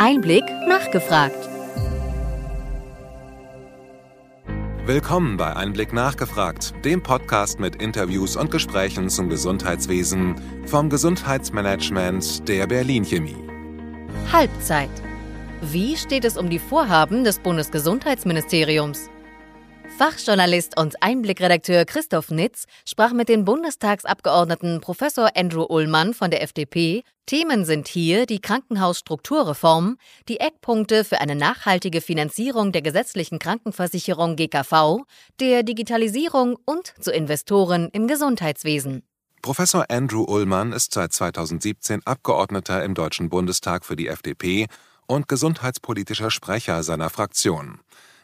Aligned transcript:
Einblick 0.00 0.44
nachgefragt. 0.68 1.48
Willkommen 4.86 5.36
bei 5.36 5.54
Einblick 5.54 5.92
nachgefragt, 5.92 6.72
dem 6.84 7.02
Podcast 7.02 7.58
mit 7.58 7.82
Interviews 7.82 8.36
und 8.36 8.52
Gesprächen 8.52 9.10
zum 9.10 9.28
Gesundheitswesen 9.28 10.36
vom 10.66 10.90
Gesundheitsmanagement 10.90 12.48
der 12.48 12.68
Berlin 12.68 13.04
Chemie. 13.04 13.36
Halbzeit. 14.32 14.90
Wie 15.60 15.96
steht 15.96 16.24
es 16.24 16.38
um 16.38 16.48
die 16.48 16.60
Vorhaben 16.60 17.24
des 17.24 17.40
Bundesgesundheitsministeriums? 17.40 19.10
Fachjournalist 20.00 20.78
und 20.78 21.02
Einblickredakteur 21.02 21.84
Christoph 21.84 22.30
Nitz 22.30 22.64
sprach 22.86 23.12
mit 23.12 23.28
dem 23.28 23.44
Bundestagsabgeordneten 23.44 24.80
Professor 24.80 25.28
Andrew 25.36 25.66
Ullmann 25.68 26.14
von 26.14 26.30
der 26.30 26.42
FDP. 26.42 27.02
Themen 27.26 27.66
sind 27.66 27.86
hier 27.86 28.24
die 28.24 28.40
Krankenhausstrukturreform, 28.40 29.98
die 30.26 30.40
Eckpunkte 30.40 31.04
für 31.04 31.20
eine 31.20 31.34
nachhaltige 31.34 32.00
Finanzierung 32.00 32.72
der 32.72 32.80
gesetzlichen 32.80 33.38
Krankenversicherung 33.38 34.36
GKV, 34.36 35.02
der 35.38 35.64
Digitalisierung 35.64 36.56
und 36.64 36.94
zu 36.98 37.12
Investoren 37.12 37.90
im 37.92 38.08
Gesundheitswesen. 38.08 39.02
Professor 39.42 39.84
Andrew 39.90 40.24
Ullmann 40.24 40.72
ist 40.72 40.94
seit 40.94 41.12
2017 41.12 42.06
Abgeordneter 42.06 42.82
im 42.84 42.94
Deutschen 42.94 43.28
Bundestag 43.28 43.84
für 43.84 43.96
die 43.96 44.08
FDP 44.08 44.66
und 45.06 45.28
gesundheitspolitischer 45.28 46.30
Sprecher 46.30 46.82
seiner 46.84 47.10
Fraktion. 47.10 47.80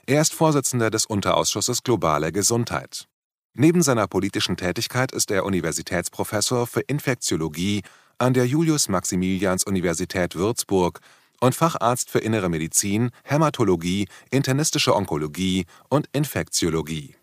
Er 0.09 0.23
ist 0.23 0.34
Vorsitzender 0.34 0.88
des 0.88 1.05
Unterausschusses 1.05 1.83
Globale 1.83 2.30
Gesundheit. 2.30 3.09
Neben 3.55 3.83
seiner 3.83 4.06
politischen 4.06 4.56
Tätigkeit 4.56 5.10
ist 5.10 5.32
er 5.32 5.45
Universitätsprofessor 5.45 6.69
für 6.69 6.82
Infektiologie 6.82 7.82
an 8.16 8.32
der 8.32 8.46
Julius-Maximilians-Universität 8.46 10.37
Würzburg 10.37 11.01
und 11.41 11.56
Facharzt 11.56 12.09
für 12.09 12.20
Innere 12.20 12.48
Medizin, 12.48 13.10
Hämatologie, 13.24 14.06
internistische 14.30 14.95
Onkologie 14.95 15.66
und 15.88 16.09
Infektiologie. 16.12 17.16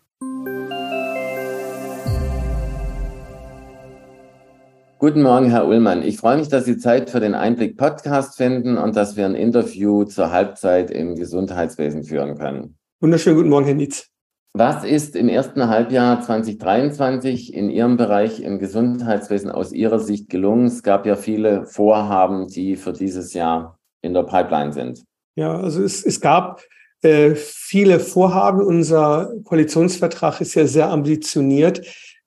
Guten 5.04 5.20
Morgen, 5.20 5.50
Herr 5.50 5.68
Ullmann. 5.68 6.02
Ich 6.02 6.16
freue 6.16 6.38
mich, 6.38 6.48
dass 6.48 6.64
Sie 6.64 6.78
Zeit 6.78 7.10
für 7.10 7.20
den 7.20 7.34
Einblick 7.34 7.76
Podcast 7.76 8.38
finden 8.38 8.78
und 8.78 8.96
dass 8.96 9.18
wir 9.18 9.26
ein 9.26 9.34
Interview 9.34 10.04
zur 10.04 10.30
Halbzeit 10.30 10.90
im 10.90 11.14
Gesundheitswesen 11.14 12.04
führen 12.04 12.38
können. 12.38 12.78
Wunderschönen 13.02 13.36
guten 13.36 13.50
Morgen, 13.50 13.66
Herr 13.66 13.74
Nietz. 13.74 14.08
Was 14.54 14.82
ist 14.82 15.14
im 15.14 15.28
ersten 15.28 15.68
Halbjahr 15.68 16.22
2023 16.22 17.52
in 17.52 17.68
Ihrem 17.68 17.98
Bereich 17.98 18.40
im 18.40 18.58
Gesundheitswesen 18.58 19.50
aus 19.50 19.74
Ihrer 19.74 20.00
Sicht 20.00 20.30
gelungen? 20.30 20.68
Es 20.68 20.82
gab 20.82 21.04
ja 21.04 21.16
viele 21.16 21.66
Vorhaben, 21.66 22.46
die 22.46 22.74
für 22.76 22.94
dieses 22.94 23.34
Jahr 23.34 23.78
in 24.00 24.14
der 24.14 24.22
Pipeline 24.22 24.72
sind. 24.72 25.04
Ja, 25.36 25.54
also 25.54 25.82
es, 25.82 26.02
es 26.02 26.18
gab 26.18 26.62
äh, 27.02 27.34
viele 27.34 28.00
Vorhaben. 28.00 28.62
Unser 28.62 29.34
Koalitionsvertrag 29.44 30.40
ist 30.40 30.54
ja 30.54 30.66
sehr 30.66 30.88
ambitioniert. 30.88 31.82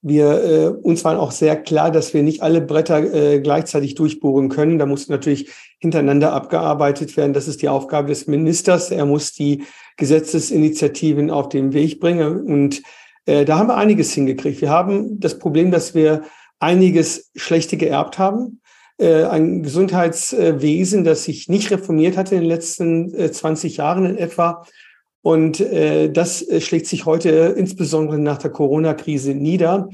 Wir, 0.07 0.43
äh, 0.43 0.67
uns 0.67 1.03
war 1.03 1.19
auch 1.19 1.31
sehr 1.31 1.55
klar, 1.55 1.91
dass 1.91 2.13
wir 2.13 2.23
nicht 2.23 2.41
alle 2.41 2.61
Bretter 2.61 3.13
äh, 3.13 3.39
gleichzeitig 3.39 3.95
durchbohren 3.95 4.49
können. 4.49 4.79
Da 4.79 4.85
muss 4.85 5.09
natürlich 5.09 5.49
hintereinander 5.79 6.33
abgearbeitet 6.33 7.17
werden. 7.17 7.33
Das 7.33 7.47
ist 7.47 7.61
die 7.61 7.69
Aufgabe 7.69 8.09
des 8.09 8.27
Ministers. 8.27 8.91
Er 8.91 9.05
muss 9.05 9.33
die 9.33 9.63
Gesetzesinitiativen 9.97 11.29
auf 11.29 11.49
den 11.49 11.73
Weg 11.73 11.99
bringen. 11.99 12.41
Und 12.41 12.81
äh, 13.25 13.45
da 13.45 13.57
haben 13.57 13.67
wir 13.67 13.77
einiges 13.77 14.13
hingekriegt. 14.13 14.61
Wir 14.61 14.69
haben 14.69 15.19
das 15.19 15.39
Problem, 15.39 15.71
dass 15.71 15.93
wir 15.93 16.23
einiges 16.59 17.31
Schlechte 17.35 17.77
geerbt 17.77 18.17
haben. 18.17 18.61
Äh, 18.97 19.25
ein 19.25 19.61
Gesundheitswesen, 19.61 21.03
das 21.03 21.25
sich 21.25 21.49
nicht 21.49 21.69
reformiert 21.69 22.17
hatte 22.17 22.35
in 22.35 22.41
den 22.41 22.49
letzten 22.49 23.13
äh, 23.13 23.31
20 23.31 23.77
Jahren 23.77 24.05
in 24.05 24.17
etwa 24.17 24.65
und 25.27 25.59
äh, 25.59 26.09
das 26.09 26.41
äh, 26.41 26.61
schlägt 26.61 26.87
sich 26.87 27.05
heute 27.05 27.53
insbesondere 27.57 28.17
nach 28.17 28.37
der 28.37 28.49
Corona-Krise 28.49 29.33
nieder. 29.33 29.89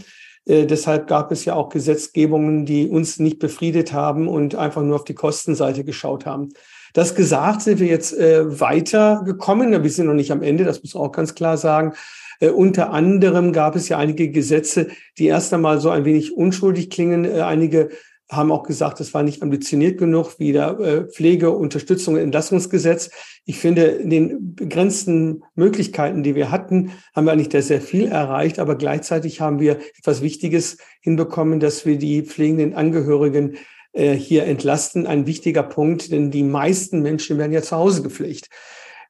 Äh, 0.45 0.67
deshalb 0.67 1.07
gab 1.07 1.31
es 1.31 1.43
ja 1.43 1.55
auch 1.55 1.69
Gesetzgebungen, 1.69 2.67
die 2.67 2.87
uns 2.87 3.17
nicht 3.17 3.39
befriedet 3.39 3.93
haben 3.93 4.27
und 4.27 4.53
einfach 4.53 4.83
nur 4.83 4.97
auf 4.97 5.05
die 5.05 5.15
Kostenseite 5.15 5.83
geschaut 5.83 6.27
haben. 6.27 6.49
Das 6.93 7.15
gesagt, 7.15 7.63
sind 7.63 7.79
wir 7.79 7.87
jetzt 7.87 8.15
äh, 8.15 8.59
weitergekommen. 8.59 9.81
Wir 9.81 9.89
sind 9.89 10.05
noch 10.05 10.13
nicht 10.13 10.31
am 10.31 10.43
Ende, 10.43 10.65
das 10.65 10.83
muss 10.83 10.93
man 10.93 11.01
auch 11.01 11.11
ganz 11.11 11.33
klar 11.33 11.57
sagen. 11.57 11.93
Äh, 12.39 12.49
unter 12.49 12.91
anderem 12.91 13.53
gab 13.53 13.75
es 13.75 13.89
ja 13.89 13.97
einige 13.97 14.29
Gesetze, 14.29 14.89
die 15.17 15.25
erst 15.25 15.51
einmal 15.51 15.81
so 15.81 15.89
ein 15.89 16.05
wenig 16.05 16.37
unschuldig 16.37 16.91
klingen. 16.91 17.25
Äh, 17.25 17.41
einige 17.41 17.89
haben 18.29 18.51
auch 18.51 18.63
gesagt, 18.63 18.99
es 18.99 19.13
war 19.13 19.23
nicht 19.23 19.41
ambitioniert 19.41 19.97
genug, 19.97 20.39
wie 20.39 20.53
der 20.53 20.79
äh, 20.79 21.03
Pflege-, 21.05 21.51
Unterstützung- 21.51 22.17
Entlassungsgesetz. 22.17 23.11
Ich 23.45 23.59
finde, 23.59 23.83
in 23.83 24.09
den 24.09 24.55
begrenzten 24.55 25.43
Möglichkeiten, 25.55 26.23
die 26.23 26.35
wir 26.35 26.49
hatten, 26.49 26.91
haben 27.15 27.25
wir 27.25 27.31
eigentlich 27.31 27.49
da 27.49 27.61
sehr 27.61 27.81
viel 27.81 28.07
erreicht, 28.07 28.59
aber 28.59 28.75
gleichzeitig 28.75 29.41
haben 29.41 29.59
wir 29.59 29.79
etwas 29.97 30.21
Wichtiges 30.21 30.77
hinbekommen, 31.01 31.59
dass 31.59 31.85
wir 31.85 31.97
die 31.97 32.23
pflegenden 32.23 32.73
Angehörigen 32.73 33.57
äh, 33.91 34.13
hier 34.13 34.45
entlasten. 34.45 35.05
Ein 35.05 35.27
wichtiger 35.27 35.63
Punkt, 35.63 36.11
denn 36.11 36.31
die 36.31 36.43
meisten 36.43 37.01
Menschen 37.01 37.37
werden 37.37 37.51
ja 37.51 37.61
zu 37.61 37.75
Hause 37.75 38.01
gepflegt. 38.01 38.49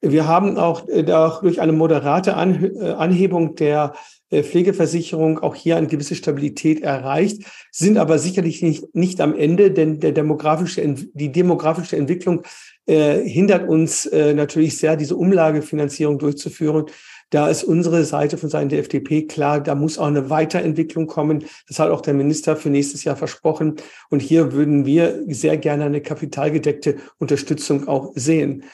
Wir 0.02 0.28
haben 0.28 0.58
auch 0.58 0.88
äh, 0.90 1.04
durch 1.04 1.62
eine 1.62 1.72
moderate 1.72 2.36
Anhebung 2.36 3.56
der 3.56 3.94
äh, 3.94 3.98
Pflegeversicherung 4.42 5.40
auch 5.40 5.54
hier 5.54 5.78
eine 5.78 5.88
gewisse 5.88 6.16
Stabilität 6.16 6.82
erreicht, 6.82 7.44
sind 7.72 7.98
aber 7.98 8.18
sicherlich 8.18 8.64
nicht, 8.64 8.96
nicht 8.96 9.22
am 9.22 9.36
Ende, 9.36 9.70
denn 9.70 10.00
der 10.00 10.14
demografische, 10.14 10.82
die 11.14 11.32
demografische 11.32 11.98
Entwicklung 11.98 12.42
äh, 12.86 13.22
hindert 13.22 13.70
uns 13.70 14.06
äh, 14.08 14.34
natürlich 14.34 14.78
sehr, 14.78 14.96
diese 14.96 15.16
Umlagefinanzierung 15.16 16.18
durchzuführen. 16.18 16.86
Da 17.30 17.48
ist 17.48 17.64
unsere 17.64 18.06
Seite 18.06 18.38
von 18.38 18.50
Seiten 18.50 18.70
der 18.70 18.80
FDP 18.80 19.24
klar, 19.24 19.60
da 19.60 19.74
muss 19.74 19.98
auch 19.98 20.06
eine 20.06 20.30
Weiterentwicklung 20.30 21.08
kommen. 21.08 21.46
Das 21.68 21.80
hat 21.80 21.90
auch 21.90 22.02
der 22.02 22.14
Minister 22.14 22.56
für 22.56 22.70
nächstes 22.70 23.04
Jahr 23.04 23.16
versprochen. 23.16 23.78
Und 24.10 24.22
hier 24.22 24.54
würden 24.54 24.86
wir 24.86 25.24
sehr 25.28 25.58
gerne 25.58 25.86
eine 25.86 26.02
kapitalgedeckte 26.02 26.98
Unterstützung 27.18 27.88
auch 27.88 28.12
sehen. 28.16 28.66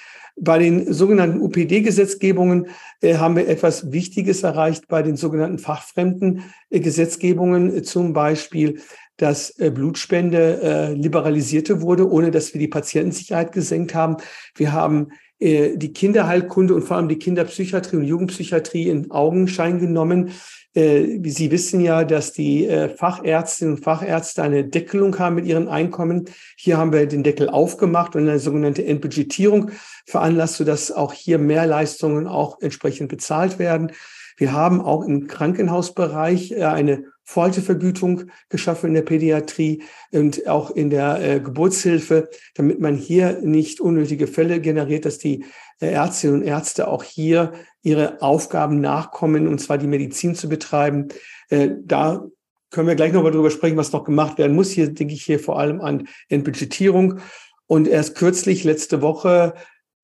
Bei 0.41 0.57
den 0.57 0.94
sogenannten 0.94 1.41
UPD-Gesetzgebungen 1.41 2.67
äh, 3.01 3.16
haben 3.16 3.35
wir 3.35 3.47
etwas 3.47 3.91
Wichtiges 3.91 4.44
erreicht 4.44 4.88
bei 4.88 5.01
den 5.01 5.17
sogenannten 5.17 5.59
fachfremden 5.59 6.44
äh, 6.69 6.79
Gesetzgebungen, 6.79 7.75
äh, 7.75 7.83
zum 7.83 8.13
Beispiel, 8.13 8.79
dass 9.17 9.57
äh, 9.59 9.69
Blutspende 9.69 10.61
äh, 10.61 10.94
liberalisierte 10.94 11.81
wurde, 11.81 12.09
ohne 12.09 12.31
dass 12.31 12.53
wir 12.53 12.59
die 12.59 12.67
Patientensicherheit 12.67 13.51
gesenkt 13.51 13.94
haben. 13.94 14.17
Wir 14.55 14.73
haben 14.73 15.09
die 15.41 15.94
Kinderheilkunde 15.94 16.75
und 16.75 16.81
vor 16.81 16.97
allem 16.97 17.07
die 17.07 17.17
Kinderpsychiatrie 17.17 17.95
und 17.95 18.03
Jugendpsychiatrie 18.03 18.89
in 18.89 19.09
Augenschein 19.09 19.79
genommen. 19.79 20.31
Äh, 20.74 21.19
Sie 21.24 21.52
wissen 21.52 21.81
ja, 21.81 22.03
dass 22.03 22.34
die 22.34 22.68
äh, 22.68 22.90
Fachärztinnen 22.90 23.75
und 23.75 23.84
Fachärzte 23.84 24.44
eine 24.44 24.63
Deckelung 24.63 25.18
haben 25.19 25.35
mit 25.35 25.46
ihren 25.46 25.68
Einkommen. 25.68 26.25
Hier 26.57 26.78
haben 26.78 26.94
wir 26.94 27.06
den 27.07 27.24
Deckel 27.24 27.50
aufgemacht 27.50 28.16
und 28.16 28.28
eine 28.28 28.40
sogenannte 28.40 28.85
Entbudgetierung 28.85 29.72
veranlasst, 30.06 30.56
sodass 30.56 30.91
auch 30.91 31.13
hier 31.13 31.40
mehr 31.40 31.66
Leistungen 31.66 32.28
auch 32.28 32.62
entsprechend 32.62 33.09
bezahlt 33.09 33.59
werden. 33.59 33.91
Wir 34.39 34.53
haben 34.53 34.79
auch 34.79 35.03
im 35.03 35.27
Krankenhausbereich 35.27 36.53
äh, 36.53 36.63
eine 36.63 37.03
Folgevergütung 37.25 38.31
geschaffen 38.47 38.88
in 38.88 38.94
der 38.94 39.01
Pädiatrie 39.01 39.83
und 40.13 40.47
auch 40.47 40.72
in 40.72 40.89
der 40.89 41.22
äh, 41.22 41.39
Geburtshilfe, 41.41 42.29
damit 42.55 42.79
man 42.79 42.95
hier 42.95 43.41
nicht 43.41 43.81
unnötige 43.81 44.28
Fälle 44.28 44.61
generiert, 44.61 45.03
dass 45.03 45.17
die 45.17 45.44
äh, 45.81 45.91
Ärztinnen 45.91 46.38
und 46.38 46.47
Ärzte 46.47 46.88
auch 46.88 47.03
hier 47.03 47.51
ihre 47.83 48.22
Aufgaben 48.22 48.79
nachkommen, 48.79 49.45
und 49.45 49.59
zwar 49.59 49.78
die 49.78 49.88
Medizin 49.88 50.35
zu 50.35 50.49
betreiben. 50.49 51.07
Da 51.49 52.25
können 52.72 52.88
wir 52.88 52.95
gleich 52.95 53.13
nochmal 53.13 53.31
drüber 53.31 53.49
sprechen, 53.51 53.78
was 53.78 53.94
noch 53.94 54.03
gemacht 54.03 54.38
werden 54.38 54.53
muss. 54.53 54.69
Hier 54.69 54.94
denke 54.94 55.13
ich 55.13 55.23
hier 55.23 55.39
vor 55.39 55.57
allem 55.57 55.79
an 55.79 56.09
Entbudgetierung. 56.28 57.19
Und 57.67 57.88
erst 57.88 58.16
kürzlich, 58.16 58.66
letzte 58.66 59.01
Woche, 59.01 59.53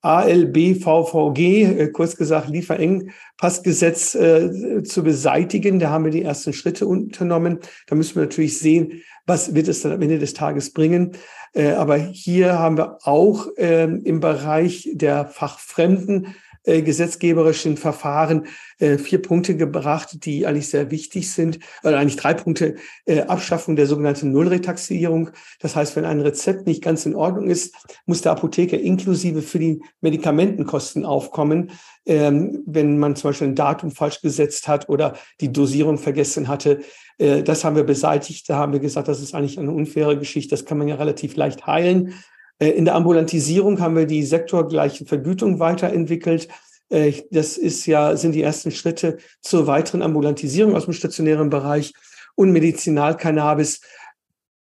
ALBVVG, 0.01 1.39
äh, 1.39 1.87
kurz 1.91 2.15
gesagt 2.15 2.49
Lieferengpassgesetz 2.49 4.15
äh, 4.15 4.83
zu 4.83 5.03
beseitigen. 5.03 5.79
Da 5.79 5.89
haben 5.89 6.05
wir 6.05 6.11
die 6.11 6.23
ersten 6.23 6.53
Schritte 6.53 6.87
unternommen. 6.87 7.59
Da 7.87 7.95
müssen 7.95 8.15
wir 8.15 8.23
natürlich 8.23 8.59
sehen, 8.59 9.01
was 9.25 9.55
wird 9.55 9.67
es 9.67 9.81
dann 9.81 9.93
am 9.93 10.01
Ende 10.01 10.19
des 10.19 10.33
Tages 10.33 10.71
bringen. 10.71 11.13
Äh, 11.53 11.71
aber 11.71 11.97
hier 11.97 12.59
haben 12.59 12.77
wir 12.77 12.99
auch 13.03 13.47
äh, 13.57 13.83
im 13.83 14.19
Bereich 14.19 14.89
der 14.93 15.25
Fachfremden 15.25 16.35
äh, 16.65 16.81
gesetzgeberischen 16.81 17.77
Verfahren 17.77 18.47
äh, 18.79 18.97
vier 18.97 19.21
Punkte 19.21 19.55
gebracht, 19.55 20.25
die 20.25 20.45
eigentlich 20.45 20.69
sehr 20.69 20.91
wichtig 20.91 21.31
sind, 21.31 21.59
oder 21.83 21.97
eigentlich 21.97 22.17
drei 22.17 22.33
Punkte. 22.33 22.75
Äh, 23.05 23.21
Abschaffung 23.21 23.75
der 23.75 23.87
sogenannten 23.87 24.31
Nullretaxierung. 24.31 25.29
Das 25.59 25.75
heißt, 25.75 25.95
wenn 25.95 26.05
ein 26.05 26.21
Rezept 26.21 26.67
nicht 26.67 26.83
ganz 26.83 27.05
in 27.05 27.15
Ordnung 27.15 27.47
ist, 27.47 27.75
muss 28.05 28.21
der 28.21 28.33
Apotheker 28.33 28.79
inklusive 28.79 29.41
für 29.41 29.59
die 29.59 29.81
Medikamentenkosten 30.01 31.05
aufkommen. 31.05 31.71
Ähm, 32.05 32.63
wenn 32.65 32.97
man 32.99 33.15
zum 33.15 33.29
Beispiel 33.29 33.47
ein 33.47 33.55
Datum 33.55 33.91
falsch 33.91 34.21
gesetzt 34.21 34.67
hat 34.67 34.89
oder 34.89 35.15
die 35.41 35.51
Dosierung 35.51 35.97
vergessen 35.97 36.47
hatte. 36.47 36.81
Äh, 37.17 37.43
das 37.43 37.63
haben 37.63 37.75
wir 37.75 37.83
beseitigt. 37.83 38.49
Da 38.49 38.57
haben 38.57 38.73
wir 38.73 38.79
gesagt, 38.79 39.07
das 39.07 39.21
ist 39.21 39.33
eigentlich 39.33 39.57
eine 39.59 39.71
unfaire 39.71 40.17
Geschichte. 40.17 40.51
Das 40.51 40.65
kann 40.65 40.77
man 40.77 40.87
ja 40.87 40.95
relativ 40.95 41.35
leicht 41.35 41.65
heilen. 41.65 42.13
Äh, 42.59 42.69
in 42.69 42.85
der 42.85 42.95
Ambulantisierung 42.95 43.79
haben 43.79 43.95
wir 43.95 44.05
die 44.05 44.23
sektorgleiche 44.23 45.05
Vergütung 45.05 45.59
weiterentwickelt. 45.59 46.47
Äh, 46.89 47.13
das 47.31 47.57
ist 47.57 47.85
ja, 47.85 48.15
sind 48.15 48.33
die 48.33 48.43
ersten 48.43 48.71
Schritte 48.71 49.17
zur 49.41 49.67
weiteren 49.67 50.01
Ambulantisierung 50.01 50.75
aus 50.75 50.85
dem 50.85 50.93
stationären 50.93 51.49
Bereich. 51.49 51.93
Und 52.35 52.51
Medizinalcannabis 52.51 53.81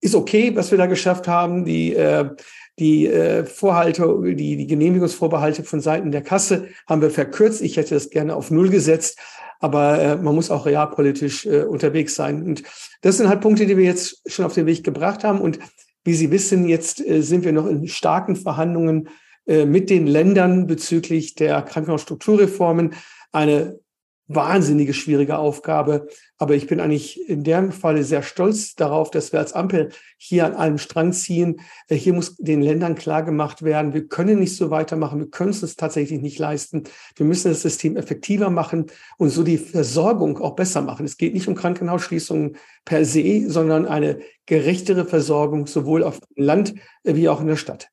ist 0.01 0.15
okay, 0.15 0.55
was 0.55 0.71
wir 0.71 0.79
da 0.79 0.87
geschafft 0.87 1.29
haben. 1.29 1.65
Die, 1.65 1.95
äh, 1.95 2.29
die 2.77 3.09
Vorhalte, 3.47 4.21
die, 4.35 4.57
die 4.57 4.67
Genehmigungsvorbehalte 4.67 5.63
von 5.63 5.81
Seiten 5.81 6.11
der 6.11 6.23
Kasse 6.23 6.67
haben 6.89 7.03
wir 7.03 7.11
verkürzt. 7.11 7.63
Ich 7.63 7.77
hätte 7.77 7.95
das 7.95 8.11
gerne 8.11 8.35
auf 8.35 8.51
Null 8.51 8.69
gesetzt. 8.69 9.17
Aber 9.61 10.17
man 10.17 10.35
muss 10.35 10.51
auch 10.51 10.67
realpolitisch 10.67 11.47
unterwegs 11.47 12.17
sein. 12.17 12.43
Und 12.43 12.65
das 13.01 13.19
sind 13.19 13.29
halt 13.29 13.43
Punkte, 13.43 13.67
die 13.67 13.77
wir 13.77 13.85
jetzt 13.85 14.21
schon 14.27 14.45
auf 14.45 14.55
den 14.55 14.67
Weg 14.67 14.83
gebracht 14.83 15.23
haben. 15.23 15.41
Und 15.41 15.61
wie 16.05 16.15
Sie 16.15 16.31
wissen, 16.31 16.69
jetzt 16.69 16.99
sind 16.99 17.45
wir 17.45 17.53
noch 17.53 17.67
in 17.67 17.89
starken 17.89 18.37
Verhandlungen 18.37 19.09
äh, 19.47 19.67
mit 19.67 19.91
den 19.91 20.07
Ländern 20.07 20.67
bezüglich 20.67 21.35
der 21.35 21.61
Krankenhausstrukturreformen. 21.63 22.95
Eine 23.33 23.79
wahnsinnige 24.27 24.95
schwierige 24.95 25.39
Aufgabe. 25.39 26.09
Aber 26.39 26.55
ich 26.55 26.67
bin 26.67 26.81
eigentlich 26.81 27.29
in 27.29 27.45
dem 27.45 27.73
Falle 27.73 28.05
sehr 28.05 28.23
stolz 28.23 28.75
darauf, 28.75 29.11
dass 29.11 29.33
wir 29.33 29.41
als 29.41 29.53
Ampel 29.53 29.91
hier 30.17 30.47
an 30.47 30.55
einem 30.55 30.79
Strang 30.79 31.13
ziehen. 31.13 31.61
Äh, 31.89 31.97
hier 31.97 32.15
muss 32.15 32.37
den 32.37 32.63
Ländern 32.63 32.95
klar 32.95 33.23
gemacht 33.23 33.63
werden, 33.63 33.93
wir 33.93 34.09
können 34.09 34.39
nicht 34.39 34.57
so 34.57 34.71
weitermachen. 34.71 35.21
Wir 35.21 35.31
können 35.31 35.51
es 35.51 35.63
uns 35.63 35.77
tatsächlich 35.77 36.21
nicht 36.21 36.39
leisten. 36.39 36.85
Wir 37.17 37.27
müssen 37.27 37.49
das 37.49 37.63
System 37.63 37.97
effektiver 37.97 38.51
machen 38.51 38.87
und 39.19 39.31
so 39.31 39.43
die 39.43 39.59
Versorgung 39.59 40.39
auch 40.39 40.57
besser 40.57 40.83
machen. 40.83 41.07
Es 41.07 41.17
geht 41.17 41.35
nicht 41.35 41.49
um 41.49 41.55
Krankenhausschließungen 41.55 42.57
per 42.85 43.05
se, 43.05 43.49
sondern 43.49 43.87
eine 43.87 44.21
gerechtere 44.47 45.05
Versorgung 45.05 45.67
sowohl 45.67 46.03
auf 46.03 46.21
dem 46.21 46.45
Land 46.45 46.75
wie 47.03 47.29
auch 47.29 47.41
in 47.41 47.47
der 47.47 47.57
Stadt. 47.57 47.89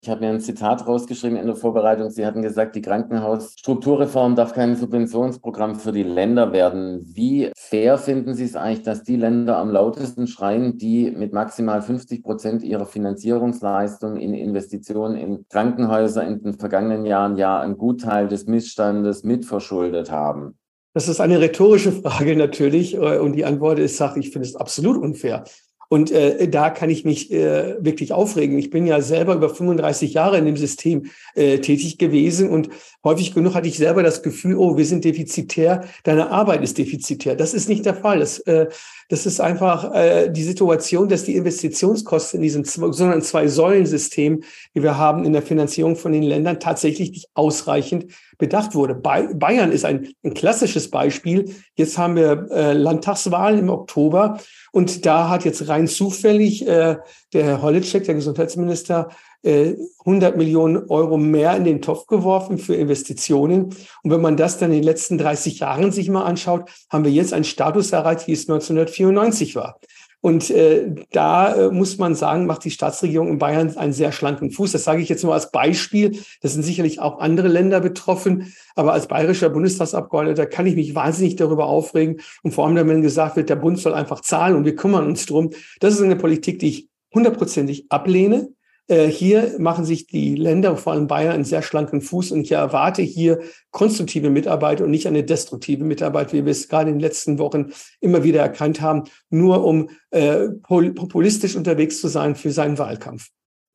Ich 0.00 0.08
habe 0.08 0.20
mir 0.20 0.30
ein 0.30 0.40
Zitat 0.40 0.86
rausgeschrieben 0.86 1.36
in 1.36 1.46
der 1.46 1.56
Vorbereitung. 1.56 2.08
Sie 2.08 2.24
hatten 2.24 2.40
gesagt, 2.40 2.76
die 2.76 2.82
Krankenhausstrukturreform 2.82 4.36
darf 4.36 4.52
kein 4.52 4.76
Subventionsprogramm 4.76 5.74
für 5.74 5.90
die 5.90 6.04
Länder 6.04 6.52
werden. 6.52 7.00
Wie 7.14 7.50
fair 7.56 7.98
finden 7.98 8.34
Sie 8.34 8.44
es 8.44 8.54
eigentlich, 8.54 8.84
dass 8.84 9.02
die 9.02 9.16
Länder 9.16 9.56
am 9.56 9.70
lautesten 9.70 10.28
schreien, 10.28 10.78
die 10.78 11.10
mit 11.10 11.32
maximal 11.32 11.82
50 11.82 12.22
Prozent 12.22 12.62
ihrer 12.62 12.86
Finanzierungsleistung 12.86 14.18
in 14.18 14.34
Investitionen 14.34 15.16
in 15.16 15.46
Krankenhäuser 15.48 16.24
in 16.24 16.44
den 16.44 16.54
vergangenen 16.54 17.04
Jahren 17.04 17.36
ja 17.36 17.60
einen 17.60 17.76
Gutteil 17.76 18.28
des 18.28 18.46
Missstandes 18.46 19.24
mitverschuldet 19.24 20.12
haben? 20.12 20.56
Das 20.94 21.08
ist 21.08 21.20
eine 21.20 21.40
rhetorische 21.40 21.90
Frage 21.90 22.36
natürlich. 22.36 22.94
Äh, 22.94 23.18
und 23.18 23.32
die 23.32 23.44
Antwort 23.44 23.80
ist, 23.80 23.96
sag, 23.96 24.16
ich 24.16 24.30
finde 24.30 24.46
es 24.46 24.54
absolut 24.54 24.96
unfair. 24.96 25.42
Und 25.90 26.10
äh, 26.10 26.48
da 26.48 26.68
kann 26.68 26.90
ich 26.90 27.04
mich 27.04 27.32
äh, 27.32 27.76
wirklich 27.82 28.12
aufregen. 28.12 28.58
Ich 28.58 28.68
bin 28.68 28.86
ja 28.86 29.00
selber 29.00 29.34
über 29.34 29.48
35 29.48 30.12
Jahre 30.12 30.36
in 30.36 30.44
dem 30.44 30.56
System 30.56 31.06
äh, 31.34 31.58
tätig 31.58 31.96
gewesen 31.96 32.50
und 32.50 32.68
häufig 33.04 33.32
genug 33.32 33.54
hatte 33.54 33.68
ich 33.68 33.78
selber 33.78 34.02
das 34.02 34.22
Gefühl, 34.22 34.56
oh, 34.56 34.76
wir 34.76 34.84
sind 34.84 35.04
defizitär, 35.04 35.84
deine 36.04 36.30
Arbeit 36.30 36.62
ist 36.62 36.76
defizitär. 36.76 37.36
Das 37.36 37.54
ist 37.54 37.70
nicht 37.70 37.86
der 37.86 37.94
Fall. 37.94 38.18
Das, 38.20 38.38
äh, 38.40 38.66
das 39.08 39.24
ist 39.24 39.40
einfach 39.40 39.94
äh, 39.94 40.28
die 40.28 40.42
Situation, 40.42 41.08
dass 41.08 41.24
die 41.24 41.36
Investitionskosten 41.36 42.38
in 42.38 42.42
diesem 42.42 42.64
sondern 42.64 43.22
zwei 43.22 43.48
Säulensystem, 43.48 44.42
die 44.74 44.82
wir 44.82 44.98
haben 44.98 45.24
in 45.24 45.32
der 45.32 45.42
Finanzierung 45.42 45.96
von 45.96 46.12
den 46.12 46.22
Ländern, 46.22 46.60
tatsächlich 46.60 47.12
nicht 47.12 47.28
ausreichend 47.32 48.12
bedacht 48.38 48.74
wurde. 48.74 48.94
Bayern 48.94 49.72
ist 49.72 49.84
ein, 49.84 50.08
ein 50.24 50.34
klassisches 50.34 50.90
Beispiel. 50.90 51.54
Jetzt 51.74 51.98
haben 51.98 52.16
wir 52.16 52.48
äh, 52.50 52.72
Landtagswahlen 52.72 53.58
im 53.58 53.68
Oktober 53.68 54.38
und 54.72 55.04
da 55.04 55.28
hat 55.28 55.44
jetzt 55.44 55.68
rein 55.68 55.88
zufällig 55.88 56.66
äh, 56.66 56.96
der 57.32 57.44
Herr 57.44 57.62
Holitschek, 57.62 58.04
der 58.04 58.14
Gesundheitsminister, 58.14 59.08
äh, 59.42 59.74
100 60.00 60.36
Millionen 60.36 60.88
Euro 60.88 61.16
mehr 61.16 61.56
in 61.56 61.64
den 61.64 61.82
Topf 61.82 62.06
geworfen 62.06 62.58
für 62.58 62.74
Investitionen. 62.74 63.74
Und 64.02 64.10
wenn 64.10 64.20
man 64.20 64.36
das 64.36 64.58
dann 64.58 64.70
in 64.70 64.78
den 64.78 64.84
letzten 64.84 65.18
30 65.18 65.60
Jahren 65.60 65.92
sich 65.92 66.08
mal 66.08 66.24
anschaut, 66.24 66.70
haben 66.90 67.04
wir 67.04 67.12
jetzt 67.12 67.32
einen 67.32 67.44
Status 67.44 67.92
erreicht, 67.92 68.26
wie 68.26 68.32
es 68.32 68.48
1994 68.48 69.56
war. 69.56 69.80
Und 70.20 70.50
äh, 70.50 70.94
da 71.12 71.54
äh, 71.54 71.70
muss 71.70 71.98
man 71.98 72.16
sagen, 72.16 72.46
macht 72.46 72.64
die 72.64 72.72
Staatsregierung 72.72 73.28
in 73.28 73.38
Bayern 73.38 73.76
einen 73.76 73.92
sehr 73.92 74.10
schlanken 74.10 74.50
Fuß. 74.50 74.72
Das 74.72 74.82
sage 74.82 75.00
ich 75.00 75.08
jetzt 75.08 75.22
nur 75.22 75.32
als 75.32 75.52
Beispiel. 75.52 76.18
Das 76.40 76.54
sind 76.54 76.64
sicherlich 76.64 77.00
auch 77.00 77.20
andere 77.20 77.46
Länder 77.46 77.80
betroffen. 77.80 78.52
Aber 78.74 78.92
als 78.92 79.06
bayerischer 79.06 79.48
Bundestagsabgeordneter 79.50 80.46
kann 80.46 80.66
ich 80.66 80.74
mich 80.74 80.94
wahnsinnig 80.96 81.36
darüber 81.36 81.66
aufregen. 81.66 82.20
Und 82.42 82.52
vor 82.52 82.66
allem, 82.66 82.88
wenn 82.88 83.02
gesagt 83.02 83.36
wird, 83.36 83.48
der 83.48 83.56
Bund 83.56 83.78
soll 83.78 83.94
einfach 83.94 84.20
zahlen 84.20 84.56
und 84.56 84.64
wir 84.64 84.74
kümmern 84.74 85.06
uns 85.06 85.26
drum. 85.26 85.50
Das 85.78 85.94
ist 85.94 86.02
eine 86.02 86.16
Politik, 86.16 86.58
die 86.58 86.68
ich 86.68 86.88
hundertprozentig 87.14 87.86
ablehne. 87.88 88.48
Äh, 88.88 89.06
hier 89.08 89.54
machen 89.58 89.84
sich 89.84 90.06
die 90.06 90.34
Länder, 90.34 90.76
vor 90.76 90.94
allem 90.94 91.06
Bayern, 91.06 91.34
einen 91.34 91.44
sehr 91.44 91.62
schlanken 91.62 92.00
Fuß 92.00 92.32
und 92.32 92.40
ich 92.40 92.52
erwarte 92.52 93.02
hier 93.02 93.40
konstruktive 93.70 94.30
Mitarbeit 94.30 94.80
und 94.80 94.90
nicht 94.90 95.06
eine 95.06 95.22
destruktive 95.22 95.84
Mitarbeit, 95.84 96.32
wie 96.32 96.44
wir 96.44 96.52
es 96.52 96.68
gerade 96.68 96.90
in 96.90 96.96
den 96.96 97.00
letzten 97.00 97.38
Wochen 97.38 97.72
immer 98.00 98.24
wieder 98.24 98.40
erkannt 98.40 98.80
haben, 98.80 99.04
nur 99.28 99.64
um 99.64 99.90
äh, 100.10 100.48
populistisch 100.58 101.54
unterwegs 101.54 102.00
zu 102.00 102.08
sein 102.08 102.34
für 102.34 102.50
seinen 102.50 102.78
Wahlkampf. 102.78 103.28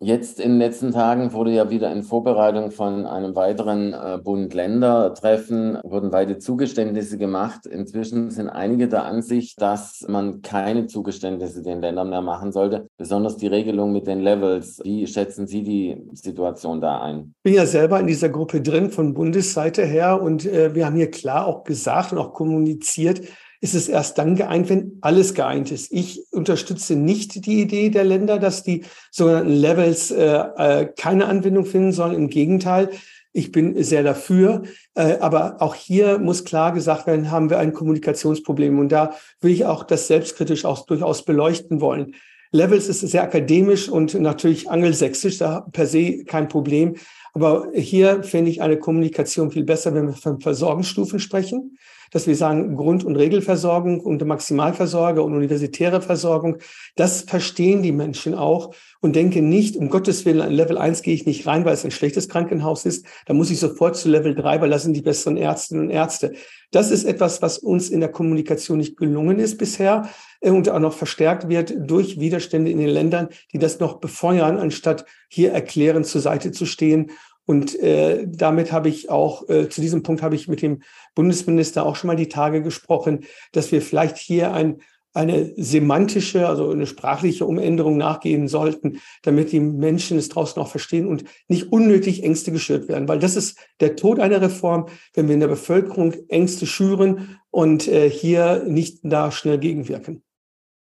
Jetzt 0.04 0.42
in 0.42 0.52
den 0.52 0.60
letzten 0.60 0.92
Tagen 0.92 1.32
wurde 1.32 1.52
ja 1.52 1.70
wieder 1.70 1.90
in 1.90 2.04
Vorbereitung 2.04 2.72
von 2.72 3.06
einem 3.06 3.38
weiteren 3.38 3.94
äh, 3.94 4.20
Bund-Länder-Treffen, 4.22 5.80
wurden 5.82 6.12
beide 6.12 6.40
Zugeständnisse 6.40 7.18
gemacht. 7.18 7.66
Inzwischen 7.66 8.30
sind 8.30 8.50
einige 8.50 8.90
der 8.90 9.06
Ansicht, 9.06 9.62
dass 9.62 10.06
man 10.10 10.42
keine 10.42 10.88
Zugeständnisse 10.88 11.62
den 11.62 11.80
Ländern 11.80 12.10
mehr 12.10 12.22
machen 12.22 12.52
sollte, 12.52 12.90
besonders 12.98 13.38
die 13.38 13.48
Regelung 13.48 13.94
mit 13.94 14.06
den 14.06 14.20
Levels. 14.20 14.82
Wie 14.84 15.08
schätzen 15.08 15.48
Sie 15.48 15.64
die 15.64 15.96
Situation 16.12 16.82
da 16.82 17.02
ein? 17.02 17.34
Ich 17.38 17.44
bin 17.44 17.54
ja 17.54 17.66
selber 17.66 17.98
in 18.02 18.08
dieser 18.08 18.28
Gruppe 18.28 18.60
drin 18.60 18.90
von 18.90 19.14
Bundesseite 19.14 19.86
her 19.86 20.22
und 20.22 20.46
äh, 20.46 20.76
wir 20.76 20.86
haben 20.86 20.98
hier 20.98 21.12
klar 21.12 21.48
auch 21.48 21.64
gesagt 21.64 22.12
und 22.12 22.18
auch 22.18 22.34
kommuniziert, 22.34 23.22
ist 23.64 23.76
es 23.76 23.88
erst 23.88 24.18
dann 24.18 24.36
geeint, 24.36 24.68
wenn 24.68 24.98
alles 25.00 25.36
geeint 25.36 25.72
ist. 25.72 25.90
Ich 25.94 26.26
unterstütze 26.32 26.98
nicht 26.98 27.46
die 27.46 27.62
Idee 27.62 27.90
der 27.90 28.04
Länder, 28.04 28.38
dass 28.38 28.62
die 28.62 28.84
sogenannten 29.10 29.54
Levels 29.54 30.12
äh, 30.12 30.44
äh, 30.58 30.86
keine 30.98 31.28
Anwendung 31.28 31.66
finden 31.66 31.94
sollen. 31.94 32.14
Im 32.14 32.28
Gegenteil, 32.28 32.90
ich 33.32 33.54
bin 33.54 33.82
sehr 33.82 34.04
dafür. 34.04 34.64
Äh, 34.96 35.16
aber 35.22 35.62
auch 35.62 35.76
hier 35.76 36.20
muss 36.20 36.44
klar 36.44 36.74
gesagt 36.74 37.08
werden, 37.08 37.32
haben 37.32 37.50
wir 37.50 37.58
ein 37.58 37.72
Kommunikationsproblem. 37.72 38.80
Und 38.80 38.92
da 38.92 39.14
will 39.40 39.54
ich 39.54 39.66
auch 39.66 39.86
das 39.86 40.08
selbstkritisch 40.08 40.66
auch 40.66 40.86
durchaus 40.86 41.24
beleuchten 41.24 41.80
wollen. 41.80 42.16
Levels 42.52 42.90
ist 42.90 43.00
sehr 43.00 43.24
akademisch 43.24 43.88
und 43.88 44.14
natürlich 44.14 44.70
angelsächsisch, 44.70 45.38
da 45.38 45.62
per 45.72 45.88
se 45.88 46.26
kein 46.26 46.50
Problem. 46.50 46.96
Aber 47.34 47.70
hier 47.74 48.24
finde 48.24 48.52
ich 48.52 48.62
eine 48.62 48.78
Kommunikation 48.78 49.52
viel 49.52 49.64
besser, 49.64 49.96
wenn 49.96 50.08
wir 50.08 50.14
von 50.14 50.42
Versorgungsstufen 50.42 51.20
sprechen 51.20 51.78
dass 52.14 52.28
wir 52.28 52.36
sagen, 52.36 52.78
Grund- 52.78 53.04
und 53.04 53.16
Regelversorgung 53.16 54.00
und 54.00 54.24
Maximalversorger 54.26 55.24
und 55.24 55.34
universitäre 55.34 56.02
Versorgung, 56.02 56.58
das 56.96 57.24
verstehen 57.24 57.82
die 57.82 57.92
Menschen 57.92 58.36
auch 58.36 58.74
und 59.02 59.16
denken 59.16 59.50
nicht, 59.50 59.76
um 59.76 59.90
Gottes 59.90 60.24
Willen, 60.26 60.42
an 60.42 60.52
Level 60.52 60.78
1 60.78 61.02
gehe 61.02 61.16
ich 61.16 61.26
nicht 61.26 61.46
rein, 61.48 61.66
weil 61.66 61.74
es 61.74 61.84
ein 61.84 61.92
schlechtes 61.92 62.30
Krankenhaus 62.30 62.86
ist. 62.86 63.06
Da 63.26 63.34
muss 63.34 63.50
ich 63.50 63.60
sofort 63.60 63.98
zu 63.98 64.08
Level 64.08 64.36
3, 64.36 64.62
weil 64.62 64.70
das 64.70 64.84
sind 64.84 64.96
die 64.96 65.02
besseren 65.02 65.38
Ärztinnen 65.38 65.86
und 65.86 65.90
Ärzte. 65.90 66.34
Das 66.72 66.92
ist 66.92 67.04
etwas, 67.04 67.42
was 67.42 67.58
uns 67.58 67.90
in 67.90 68.00
der 68.00 68.10
Kommunikation 68.10 68.78
nicht 68.78 68.96
gelungen 68.96 69.40
ist 69.40 69.58
bisher 69.58 70.10
äh, 70.40 70.52
und 70.52 70.70
auch 70.70 70.80
noch 70.80 70.94
verstärkt 70.94 71.50
wird 71.50 71.74
durch 71.78 72.20
Widerstände 72.20 72.72
in 72.72 72.78
den 72.78 72.90
Ländern, 72.90 73.30
die 73.52 73.60
das 73.60 73.80
noch 73.80 74.00
befeuern, 74.00 74.58
anstatt 74.58 75.06
hier 75.28 75.52
erklärend 75.52 76.06
zur 76.06 76.22
Seite 76.22 76.52
zu 76.52 76.66
stehen 76.66 77.12
und 77.46 77.78
äh, 77.80 78.26
damit 78.28 78.72
habe 78.72 78.90
ich 78.90 79.10
auch, 79.10 79.48
äh, 79.50 79.68
zu 79.70 79.82
diesem 79.82 80.04
Punkt 80.04 80.22
habe 80.22 80.36
ich 80.36 80.48
mit 80.48 80.62
dem 80.62 80.82
Bundesminister 81.16 81.86
auch 81.86 81.96
schon 81.96 82.08
mal 82.08 82.16
die 82.16 82.30
Tage 82.30 82.62
gesprochen, 82.62 83.26
dass 83.52 83.72
wir 83.72 83.82
vielleicht 83.82 84.18
hier 84.18 84.54
ein, 84.54 84.82
eine 85.14 85.54
semantische, 85.58 86.48
also 86.48 86.72
eine 86.72 86.88
sprachliche 86.88 87.46
Umänderung 87.46 87.98
nachgehen 87.98 88.48
sollten, 88.48 89.00
damit 89.22 89.52
die 89.52 89.60
Menschen 89.60 90.18
es 90.18 90.30
draußen 90.30 90.60
auch 90.62 90.70
verstehen 90.70 91.06
und 91.06 91.26
nicht 91.48 91.72
unnötig 91.72 92.24
Ängste 92.24 92.52
geschürt 92.52 92.88
werden. 92.88 93.08
Weil 93.08 93.20
das 93.20 93.36
ist 93.36 93.58
der 93.80 93.96
Tod 93.96 94.20
einer 94.20 94.42
Reform, 94.42 94.88
wenn 95.14 95.28
wir 95.28 95.36
in 95.36 95.42
der 95.42 95.48
Bevölkerung 95.48 96.14
Ängste 96.30 96.66
schüren 96.66 97.40
und 97.52 97.88
äh, 97.88 98.10
hier 98.10 98.64
nicht 98.66 99.00
da 99.04 99.32
schnell 99.32 99.60
gegenwirken. 99.60 100.24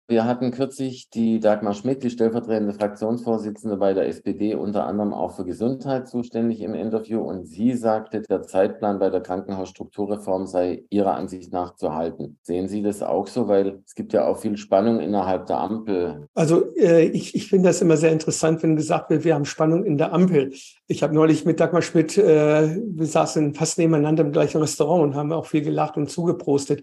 Wir 0.10 0.26
hatten 0.26 0.50
kürzlich 0.50 1.12
die 1.12 1.40
Dagmar 1.40 1.76
Schmidt, 1.76 2.02
die 2.02 2.10
stellvertretende 2.10 2.74
Fraktionsvorsitzende 2.74 3.78
bei 3.78 3.94
der 3.94 4.08
SPD, 4.08 4.56
unter 4.56 4.88
anderem 4.88 5.14
auch 5.14 5.36
für 5.36 5.46
Gesundheit 5.46 6.08
zuständig 6.08 6.62
im 6.62 6.74
Interview. 6.74 7.22
Und 7.22 7.46
sie 7.46 7.76
sagte, 7.76 8.24
der 8.24 8.42
Zeitplan 8.42 8.98
bei 8.98 9.12
der 9.12 9.22
Krankenhausstrukturreform 9.22 10.48
sei 10.48 10.84
ihrer 10.90 11.14
Ansicht 11.14 11.54
nach 11.54 11.76
zu 11.76 11.94
halten. 11.94 12.40
Sehen 12.42 12.68
Sie 12.68 12.82
das 12.82 13.04
auch 13.04 13.28
so? 13.28 13.48
Weil 13.48 13.84
es 13.86 13.94
gibt 13.94 14.12
ja 14.14 14.26
auch 14.26 14.40
viel 14.40 14.58
Spannung 14.58 15.00
innerhalb 15.00 15.46
der 15.46 15.60
Ampel. 15.60 16.28
Also 16.34 16.76
äh, 16.76 17.06
ich, 17.06 17.36
ich 17.36 17.48
finde 17.48 17.70
das 17.70 17.80
immer 17.80 17.96
sehr 17.96 18.12
interessant, 18.12 18.64
wenn 18.64 18.76
gesagt 18.76 19.12
wird, 19.12 19.24
wir 19.26 19.36
haben 19.36 19.46
Spannung 19.46 19.86
in 19.86 20.00
der 20.00 20.12
Ampel. 20.12 20.54
Ich 20.88 21.04
habe 21.04 21.14
neulich 21.14 21.46
mit 21.46 21.60
Dagmar 21.60 21.84
Schmidt, 21.84 22.18
äh, 22.18 22.82
wir 22.84 23.06
saßen 23.06 23.54
fast 23.54 23.78
nebeneinander 23.78 24.24
im 24.24 24.32
gleichen 24.32 24.60
Restaurant 24.60 25.04
und 25.04 25.14
haben 25.14 25.32
auch 25.32 25.46
viel 25.46 25.62
gelacht 25.62 25.98
und 25.98 26.10
zugeprostet. 26.10 26.82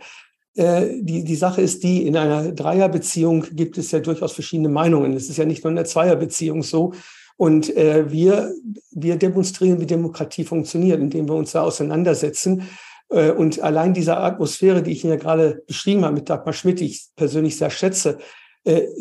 Äh, 0.57 1.03
die, 1.03 1.23
die 1.23 1.37
Sache 1.37 1.61
ist 1.61 1.83
die, 1.83 2.07
in 2.07 2.17
einer 2.17 2.53
Dreierbeziehung 2.53 3.45
gibt 3.53 3.79
es 3.79 3.91
ja 3.91 4.01
durchaus 4.01 4.33
verschiedene 4.33 4.69
Meinungen. 4.69 5.13
Es 5.13 5.29
ist 5.29 5.37
ja 5.37 5.45
nicht 5.45 5.63
nur 5.63 5.71
in 5.71 5.77
der 5.77 5.85
Zweierbeziehung 5.85 6.63
so. 6.63 6.93
Und 7.37 7.77
äh, 7.77 8.11
wir, 8.11 8.53
wir 8.93 9.17
demonstrieren, 9.17 9.81
wie 9.81 9.87
Demokratie 9.87 10.45
funktioniert, 10.45 11.01
indem 11.01 11.29
wir 11.29 11.35
uns 11.35 11.53
da 11.53 11.63
auseinandersetzen. 11.63 12.63
Äh, 13.11 13.33
und 13.33 13.61
allein 13.61 13.93
diese 13.93 14.17
Atmosphäre, 14.17 14.83
die 14.83 14.93
ich 14.93 15.05
Ihnen 15.05 15.13
ja 15.13 15.19
gerade 15.19 15.63
beschrieben 15.67 16.05
habe 16.05 16.15
mit 16.15 16.31
Dagmar 16.31 16.55
Schmidt, 16.55 16.81
die 16.81 16.87
ich 16.87 17.09
persönlich 17.15 17.57
sehr 17.59 17.71
schätze, 17.71 18.19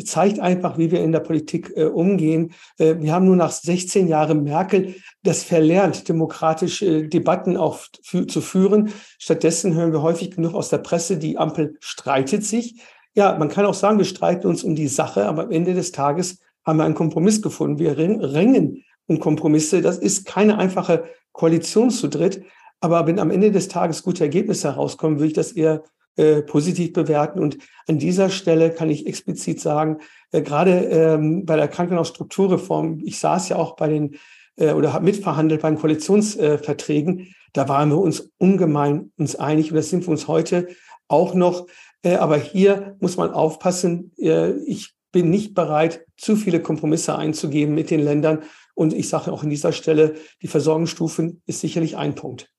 zeigt 0.03 0.39
einfach, 0.39 0.77
wie 0.77 0.91
wir 0.91 1.03
in 1.03 1.11
der 1.11 1.21
Politik 1.21 1.73
äh, 1.75 1.85
umgehen. 1.85 2.53
Äh, 2.77 2.95
wir 2.99 3.13
haben 3.13 3.25
nur 3.25 3.35
nach 3.35 3.51
16 3.51 4.07
Jahren 4.07 4.43
Merkel 4.43 4.95
das 5.23 5.43
verlernt, 5.43 6.07
demokratische 6.07 7.07
Debatten 7.07 7.57
auch 7.57 7.79
zu 8.27 8.41
führen. 8.41 8.91
Stattdessen 9.17 9.73
hören 9.73 9.91
wir 9.91 10.01
häufig 10.01 10.31
genug 10.31 10.53
aus 10.53 10.69
der 10.69 10.77
Presse, 10.77 11.17
die 11.17 11.37
Ampel 11.37 11.77
streitet 11.79 12.43
sich. 12.43 12.81
Ja, 13.15 13.37
man 13.37 13.49
kann 13.49 13.65
auch 13.65 13.73
sagen, 13.73 13.97
wir 13.97 14.05
streiten 14.05 14.47
uns 14.47 14.63
um 14.63 14.75
die 14.75 14.87
Sache, 14.87 15.25
aber 15.25 15.43
am 15.43 15.51
Ende 15.51 15.73
des 15.73 15.91
Tages 15.91 16.39
haben 16.65 16.77
wir 16.77 16.83
einen 16.83 16.95
Kompromiss 16.95 17.41
gefunden. 17.41 17.79
Wir 17.79 17.97
ringen 17.97 18.83
um 19.07 19.19
Kompromisse. 19.19 19.81
Das 19.81 19.97
ist 19.97 20.25
keine 20.25 20.57
einfache 20.57 21.05
Koalition 21.31 21.89
zu 21.89 22.07
dritt. 22.07 22.43
Aber 22.81 23.07
wenn 23.07 23.19
am 23.19 23.31
Ende 23.31 23.51
des 23.51 23.67
Tages 23.67 24.03
gute 24.03 24.23
Ergebnisse 24.23 24.69
herauskommen, 24.69 25.17
würde 25.17 25.27
ich 25.27 25.33
das 25.33 25.51
eher 25.51 25.83
äh, 26.15 26.41
positiv 26.41 26.93
bewerten. 26.93 27.39
Und 27.39 27.57
an 27.87 27.99
dieser 27.99 28.29
Stelle 28.29 28.71
kann 28.71 28.89
ich 28.89 29.07
explizit 29.07 29.59
sagen, 29.59 29.97
äh, 30.31 30.41
gerade 30.41 30.71
ähm, 30.71 31.45
bei 31.45 31.55
der 31.55 31.67
Krankenhausstrukturreform, 31.67 33.01
ich 33.03 33.19
saß 33.19 33.49
ja 33.49 33.55
auch 33.57 33.75
bei 33.75 33.89
den 33.89 34.15
äh, 34.57 34.71
oder 34.71 34.93
habe 34.93 35.05
mitverhandelt 35.05 35.61
bei 35.61 35.69
den 35.69 35.79
Koalitionsverträgen, 35.79 37.33
da 37.53 37.69
waren 37.69 37.89
wir 37.89 37.99
uns 37.99 38.31
ungemein 38.37 39.11
uns 39.17 39.35
einig 39.35 39.71
und 39.71 39.77
das 39.77 39.89
sind 39.89 40.05
wir 40.05 40.09
uns 40.09 40.27
heute 40.27 40.67
auch 41.07 41.33
noch. 41.33 41.67
Äh, 42.03 42.15
aber 42.15 42.37
hier 42.37 42.97
muss 42.99 43.17
man 43.17 43.31
aufpassen. 43.31 44.11
Äh, 44.17 44.51
ich 44.65 44.93
bin 45.11 45.29
nicht 45.29 45.53
bereit, 45.53 46.05
zu 46.17 46.35
viele 46.35 46.61
Kompromisse 46.61 47.17
einzugeben 47.17 47.73
mit 47.73 47.89
den 47.89 48.01
Ländern. 48.01 48.43
Und 48.73 48.93
ich 48.93 49.07
sage 49.07 49.31
auch 49.31 49.43
an 49.43 49.49
dieser 49.49 49.71
Stelle, 49.71 50.15
die 50.41 50.47
Versorgungsstufen 50.47 51.41
ist 51.45 51.61
sicherlich 51.61 51.95
ein 51.95 52.15
Punkt. 52.15 52.51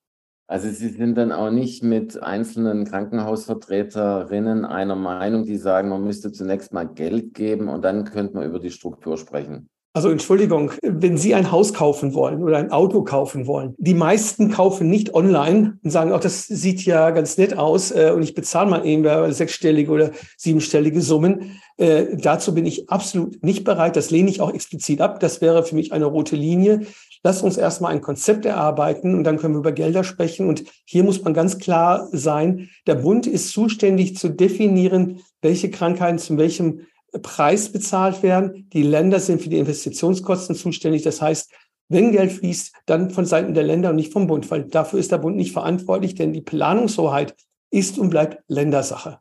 Also 0.48 0.68
Sie 0.70 0.90
sind 0.90 1.16
dann 1.16 1.32
auch 1.32 1.50
nicht 1.50 1.82
mit 1.82 2.22
einzelnen 2.22 2.84
Krankenhausvertreterinnen 2.84 4.64
einer 4.64 4.94
Meinung, 4.94 5.44
die 5.44 5.56
sagen, 5.56 5.88
man 5.88 6.04
müsste 6.04 6.30
zunächst 6.30 6.72
mal 6.72 6.86
Geld 6.86 7.34
geben 7.34 7.68
und 7.68 7.82
dann 7.84 8.04
könnte 8.04 8.36
man 8.36 8.46
über 8.46 8.60
die 8.60 8.70
Struktur 8.70 9.18
sprechen. 9.18 9.68
Also 9.96 10.10
Entschuldigung, 10.10 10.72
wenn 10.82 11.16
Sie 11.16 11.34
ein 11.34 11.50
Haus 11.50 11.72
kaufen 11.72 12.12
wollen 12.12 12.42
oder 12.42 12.58
ein 12.58 12.70
Auto 12.70 13.02
kaufen 13.02 13.46
wollen, 13.46 13.74
die 13.78 13.94
meisten 13.94 14.50
kaufen 14.50 14.90
nicht 14.90 15.14
online 15.14 15.78
und 15.82 15.90
sagen, 15.90 16.12
auch 16.12 16.20
das 16.20 16.46
sieht 16.46 16.84
ja 16.84 17.10
ganz 17.12 17.38
nett 17.38 17.56
aus 17.56 17.92
äh, 17.92 18.12
und 18.14 18.22
ich 18.22 18.34
bezahle 18.34 18.68
mal 18.68 18.84
eben 18.84 19.32
sechsstellige 19.32 19.90
oder 19.90 20.10
siebenstellige 20.36 21.00
Summen. 21.00 21.58
Äh, 21.78 22.18
dazu 22.18 22.54
bin 22.54 22.66
ich 22.66 22.90
absolut 22.90 23.42
nicht 23.42 23.64
bereit. 23.64 23.96
Das 23.96 24.10
lehne 24.10 24.28
ich 24.28 24.42
auch 24.42 24.52
explizit 24.52 25.00
ab. 25.00 25.18
Das 25.20 25.40
wäre 25.40 25.64
für 25.64 25.74
mich 25.74 25.94
eine 25.94 26.04
rote 26.04 26.36
Linie. 26.36 26.82
Lass 27.22 27.42
uns 27.42 27.56
erstmal 27.56 27.92
ein 27.92 28.00
Konzept 28.00 28.44
erarbeiten 28.44 29.14
und 29.14 29.24
dann 29.24 29.38
können 29.38 29.54
wir 29.54 29.60
über 29.60 29.72
Gelder 29.72 30.04
sprechen. 30.04 30.48
Und 30.48 30.64
hier 30.84 31.04
muss 31.04 31.22
man 31.22 31.34
ganz 31.34 31.58
klar 31.58 32.08
sein, 32.12 32.70
der 32.86 32.96
Bund 32.96 33.26
ist 33.26 33.50
zuständig 33.50 34.16
zu 34.16 34.28
definieren, 34.28 35.20
welche 35.42 35.70
Krankheiten 35.70 36.18
zu 36.18 36.36
welchem 36.36 36.82
Preis 37.22 37.70
bezahlt 37.70 38.22
werden. 38.22 38.68
Die 38.72 38.82
Länder 38.82 39.20
sind 39.20 39.42
für 39.42 39.48
die 39.48 39.58
Investitionskosten 39.58 40.54
zuständig. 40.54 41.02
Das 41.02 41.20
heißt, 41.22 41.50
wenn 41.88 42.12
Geld 42.12 42.32
fließt, 42.32 42.74
dann 42.86 43.10
von 43.10 43.26
Seiten 43.26 43.54
der 43.54 43.62
Länder 43.62 43.90
und 43.90 43.96
nicht 43.96 44.12
vom 44.12 44.26
Bund, 44.26 44.50
weil 44.50 44.64
dafür 44.64 44.98
ist 44.98 45.12
der 45.12 45.18
Bund 45.18 45.36
nicht 45.36 45.52
verantwortlich, 45.52 46.14
denn 46.14 46.32
die 46.32 46.40
Planungshoheit 46.40 47.34
ist 47.70 47.98
und 47.98 48.10
bleibt 48.10 48.42
Ländersache. 48.48 49.20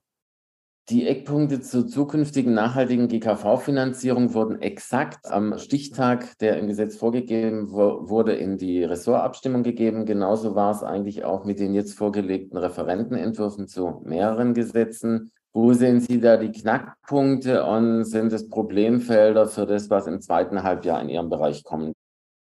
Die 0.89 1.07
Eckpunkte 1.07 1.61
zur 1.61 1.87
zukünftigen 1.87 2.53
nachhaltigen 2.53 3.07
GKV-Finanzierung 3.07 4.35
wurden 4.35 4.61
exakt 4.61 5.25
am 5.25 5.57
Stichtag, 5.57 6.37
der 6.37 6.59
im 6.59 6.67
Gesetz 6.67 6.95
vorgegeben 6.95 7.71
wurde, 7.71 8.33
in 8.35 8.59
die 8.59 8.83
Ressortabstimmung 8.83 9.63
gegeben. 9.63 10.05
Genauso 10.05 10.53
war 10.53 10.69
es 10.69 10.83
eigentlich 10.83 11.23
auch 11.23 11.43
mit 11.43 11.59
den 11.59 11.73
jetzt 11.73 11.97
vorgelegten 11.97 12.59
Referentenentwürfen 12.59 13.67
zu 13.67 14.03
mehreren 14.05 14.53
Gesetzen. 14.53 15.31
Wo 15.53 15.73
sehen 15.73 16.01
Sie 16.01 16.19
da 16.19 16.37
die 16.37 16.51
Knackpunkte 16.51 17.65
und 17.65 18.03
sind 18.03 18.31
es 18.31 18.47
Problemfelder 18.47 19.47
für 19.47 19.65
das, 19.65 19.89
was 19.89 20.05
im 20.05 20.21
zweiten 20.21 20.61
Halbjahr 20.61 21.01
in 21.01 21.09
Ihrem 21.09 21.29
Bereich 21.29 21.63
kommt? 21.63 21.93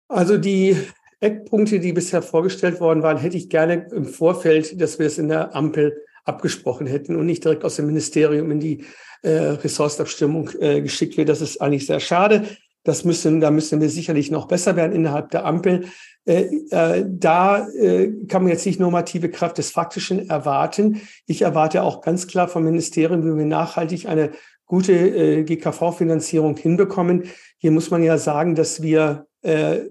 Also 0.08 0.39
die 0.39 0.75
Eckpunkte, 1.20 1.79
die 1.79 1.94
bisher 1.94 2.24
vorgestellt 2.24 2.79
worden 2.79 3.03
waren, 3.03 3.17
hätte 3.17 3.38
ich 3.38 3.50
gerne 3.50 3.86
im 3.91 4.05
Vorfeld, 4.05 4.82
dass 4.82 4.98
wir 4.98 5.05
es 5.05 5.20
in 5.20 5.27
der 5.27 5.55
Ampel 5.55 6.01
abgesprochen 6.25 6.88
hätten 6.88 7.15
und 7.15 7.25
nicht 7.25 7.44
direkt 7.44 7.63
aus 7.63 7.77
dem 7.77 7.88
Ministerium 7.88 8.51
in 8.51 8.60
die 8.60 8.84
äh, 9.22 9.32
Ressourcenabstimmung 9.32 10.50
äh, 10.60 10.82
geschickt 10.82 11.17
wird. 11.17 11.29
Das 11.29 11.41
ist 11.41 11.62
eigentlich 11.62 11.86
sehr 11.86 12.00
schade. 12.00 12.46
Das 12.84 13.03
müssen, 13.03 13.41
da 13.41 13.50
müssen 13.50 13.82
wir 13.82 13.89
sicherlich 13.89 14.29
noch 14.29 14.48
besser 14.48 14.75
werden 14.75 14.94
innerhalb 14.94 15.32
der 15.32 15.46
Ampel. 15.46 15.86
Äh, 16.25 16.44
äh, 16.70 17.05
da 17.08 17.67
äh, 17.70 18.12
kann 18.27 18.44
man 18.44 18.51
jetzt 18.51 18.65
nicht 18.65 18.79
normative 18.79 19.29
Kraft 19.29 19.58
des 19.58 19.72
Faktischen 19.72 20.29
erwarten. 20.29 21.01
Ich 21.25 21.41
erwarte 21.41 21.84
auch 21.84 22.01
ganz 22.01 22.27
klar 22.27 22.48
vom 22.48 22.63
Ministerium, 22.63 23.24
wie 23.24 23.38
wir 23.38 23.46
nachhaltig 23.46 24.08
eine 24.08 24.32
gute 24.65 24.94
äh, 24.94 25.44
GKV-Finanzierung 25.44 26.58
hinbekommen. 26.58 27.24
Hier 27.58 27.72
muss 27.72 27.91
man 27.91 28.03
ja 28.03 28.17
sagen, 28.17 28.55
dass 28.55 28.82
wir 28.82 29.27
äh, 29.41 29.82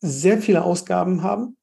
sehr 0.00 0.38
viele 0.38 0.64
Ausgaben 0.64 1.22
haben, 1.22 1.56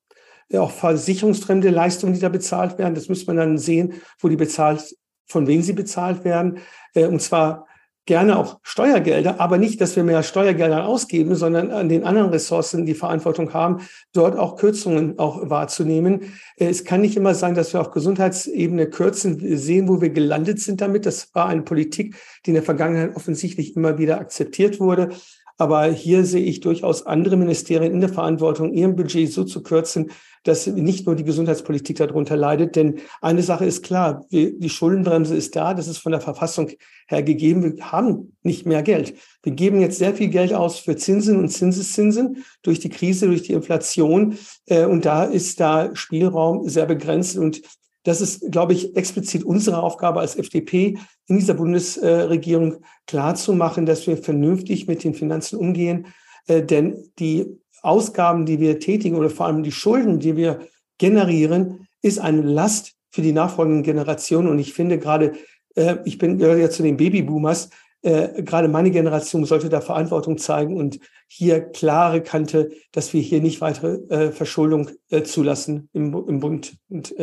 ja, 0.49 0.61
auch 0.61 0.71
versicherungsfremde 0.71 1.69
Leistungen, 1.69 2.13
die 2.13 2.19
da 2.19 2.29
bezahlt 2.29 2.77
werden. 2.77 2.95
Das 2.95 3.09
muss 3.09 3.27
man 3.27 3.37
dann 3.37 3.57
sehen, 3.57 3.95
wo 4.19 4.29
die 4.29 4.35
bezahlt, 4.35 4.95
von 5.25 5.47
wem 5.47 5.61
sie 5.61 5.73
bezahlt 5.73 6.23
werden. 6.23 6.59
Äh, 6.93 7.05
und 7.05 7.21
zwar 7.21 7.67
gerne 8.07 8.39
auch 8.39 8.59
Steuergelder, 8.63 9.39
aber 9.39 9.57
nicht, 9.57 9.79
dass 9.81 9.95
wir 9.95 10.03
mehr 10.03 10.23
Steuergelder 10.23 10.87
ausgeben, 10.87 11.35
sondern 11.35 11.71
an 11.71 11.89
den 11.89 12.05
anderen 12.05 12.29
Ressourcen 12.29 12.85
die 12.85 12.95
Verantwortung 12.95 13.53
haben, 13.53 13.81
dort 14.13 14.37
auch 14.37 14.55
Kürzungen 14.55 15.19
auch 15.19 15.49
wahrzunehmen. 15.49 16.33
Es 16.55 16.85
kann 16.85 17.01
nicht 17.01 17.17
immer 17.17 17.35
sein, 17.35 17.53
dass 17.53 17.73
wir 17.73 17.81
auf 17.81 17.91
Gesundheitsebene 17.91 18.89
kürzen. 18.89 19.57
Sehen, 19.57 19.89
wo 19.89 20.01
wir 20.01 20.09
gelandet 20.09 20.59
sind 20.59 20.81
damit. 20.81 21.05
Das 21.05 21.35
war 21.35 21.47
eine 21.47 21.61
Politik, 21.61 22.15
die 22.45 22.51
in 22.51 22.55
der 22.55 22.63
Vergangenheit 22.63 23.15
offensichtlich 23.15 23.75
immer 23.75 23.97
wieder 23.97 24.19
akzeptiert 24.19 24.79
wurde. 24.79 25.09
Aber 25.57 25.85
hier 25.85 26.23
sehe 26.23 26.43
ich 26.43 26.59
durchaus 26.59 27.05
andere 27.05 27.35
Ministerien 27.35 27.93
in 27.93 27.99
der 27.99 28.09
Verantwortung, 28.09 28.73
ihrem 28.73 28.95
Budget 28.95 29.31
so 29.31 29.43
zu 29.43 29.63
kürzen, 29.63 30.11
dass 30.43 30.67
nicht 30.67 31.05
nur 31.05 31.15
die 31.15 31.23
Gesundheitspolitik 31.23 31.97
darunter 31.97 32.37
leidet. 32.37 32.75
Denn 32.75 32.99
eine 33.21 33.41
Sache 33.41 33.65
ist 33.65 33.83
klar, 33.83 34.25
die 34.31 34.69
Schuldenbremse 34.69 35.35
ist 35.35 35.55
da, 35.55 35.73
das 35.73 35.87
ist 35.87 35.97
von 35.97 36.11
der 36.11 36.21
Verfassung 36.21 36.69
her 37.07 37.23
gegeben. 37.23 37.63
Wir 37.63 37.91
haben 37.91 38.37
nicht 38.43 38.65
mehr 38.65 38.83
Geld. 38.83 39.15
Wir 39.43 39.53
geben 39.53 39.81
jetzt 39.81 39.97
sehr 39.97 40.13
viel 40.13 40.29
Geld 40.29 40.53
aus 40.53 40.79
für 40.79 40.95
Zinsen 40.95 41.37
und 41.37 41.49
Zinseszinsen 41.49 42.45
durch 42.61 42.79
die 42.79 42.89
Krise, 42.89 43.27
durch 43.27 43.43
die 43.43 43.53
Inflation. 43.53 44.37
Äh, 44.67 44.85
und 44.85 45.05
da 45.05 45.23
ist 45.23 45.59
da 45.59 45.95
Spielraum 45.95 46.67
sehr 46.69 46.85
begrenzt. 46.85 47.37
Und 47.37 47.61
das 48.07 48.21
ist, 48.21 48.53
glaube 48.53 48.71
ich, 48.71 48.95
explizit 48.95 49.43
unsere 49.43 49.83
Aufgabe 49.83 50.21
als 50.21 50.37
FDP 50.37 50.97
in 51.27 51.39
dieser 51.39 51.55
Bundesregierung 51.55 52.77
klarzumachen, 53.05 53.85
dass 53.85 54.07
wir 54.07 54.15
vernünftig 54.15 54.87
mit 54.87 55.03
den 55.03 55.13
Finanzen 55.13 55.57
umgehen. 55.57 56.07
Äh, 56.47 56.63
denn 56.63 57.11
die 57.19 57.47
Ausgaben, 57.81 58.45
die 58.45 58.61
wir 58.61 58.79
tätigen 58.79 59.17
oder 59.17 59.29
vor 59.29 59.45
allem 59.45 59.61
die 59.61 59.73
Schulden, 59.73 60.19
die 60.19 60.37
wir 60.37 60.61
generieren, 60.97 61.85
ist 62.01 62.19
eine 62.19 62.43
Last 62.43 62.93
für 63.11 63.21
die 63.21 63.33
nachfolgenden 63.33 63.83
Generationen. 63.83 64.47
Und 64.47 64.59
ich 64.59 64.73
finde 64.73 64.99
gerade, 64.99 65.33
äh, 65.75 65.97
ich 66.05 66.17
bin 66.17 66.37
gehöre 66.37 66.59
ja 66.59 66.69
zu 66.69 66.83
den 66.83 66.95
Babyboomers, 66.95 67.71
äh, 68.03 68.41
gerade 68.41 68.69
meine 68.69 68.91
Generation 68.91 69.43
sollte 69.43 69.67
da 69.67 69.81
Verantwortung 69.81 70.37
zeigen 70.37 70.77
und 70.77 70.97
hier 71.27 71.59
klare 71.59 72.21
Kante, 72.21 72.71
dass 72.93 73.11
wir 73.11 73.19
hier 73.19 73.41
nicht 73.41 73.59
weitere 73.59 74.31
Verschuldung 74.31 74.91
zulassen 75.25 75.89
im, 75.91 76.39
Bund. 76.39 76.77
Und 76.87 77.13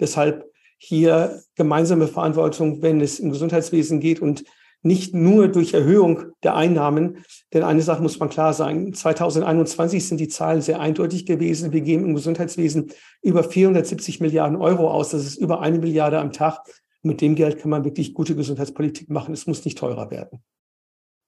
Deshalb 0.00 0.50
hier 0.78 1.42
gemeinsame 1.54 2.06
Verantwortung, 2.06 2.82
wenn 2.82 3.00
es 3.00 3.18
im 3.18 3.30
Gesundheitswesen 3.30 4.00
geht 4.00 4.20
und 4.20 4.44
nicht 4.82 5.14
nur 5.14 5.48
durch 5.48 5.74
Erhöhung 5.74 6.32
der 6.42 6.54
Einnahmen. 6.54 7.24
Denn 7.52 7.62
eine 7.62 7.82
Sache 7.82 8.02
muss 8.02 8.18
man 8.18 8.28
klar 8.28 8.52
sagen. 8.52 8.92
2021 8.92 10.06
sind 10.06 10.20
die 10.20 10.28
Zahlen 10.28 10.62
sehr 10.62 10.80
eindeutig 10.80 11.26
gewesen. 11.26 11.72
Wir 11.72 11.80
geben 11.80 12.04
im 12.04 12.14
Gesundheitswesen 12.14 12.92
über 13.22 13.42
470 13.42 14.20
Milliarden 14.20 14.56
Euro 14.56 14.90
aus. 14.90 15.10
Das 15.10 15.24
ist 15.24 15.36
über 15.36 15.60
eine 15.60 15.78
Milliarde 15.78 16.18
am 16.18 16.32
Tag. 16.32 16.60
Mit 17.02 17.20
dem 17.20 17.34
Geld 17.34 17.58
kann 17.58 17.70
man 17.70 17.84
wirklich 17.84 18.14
gute 18.14 18.36
Gesundheitspolitik 18.36 19.10
machen. 19.10 19.34
Es 19.34 19.46
muss 19.46 19.64
nicht 19.64 19.78
teurer 19.78 20.10
werden. 20.10 20.40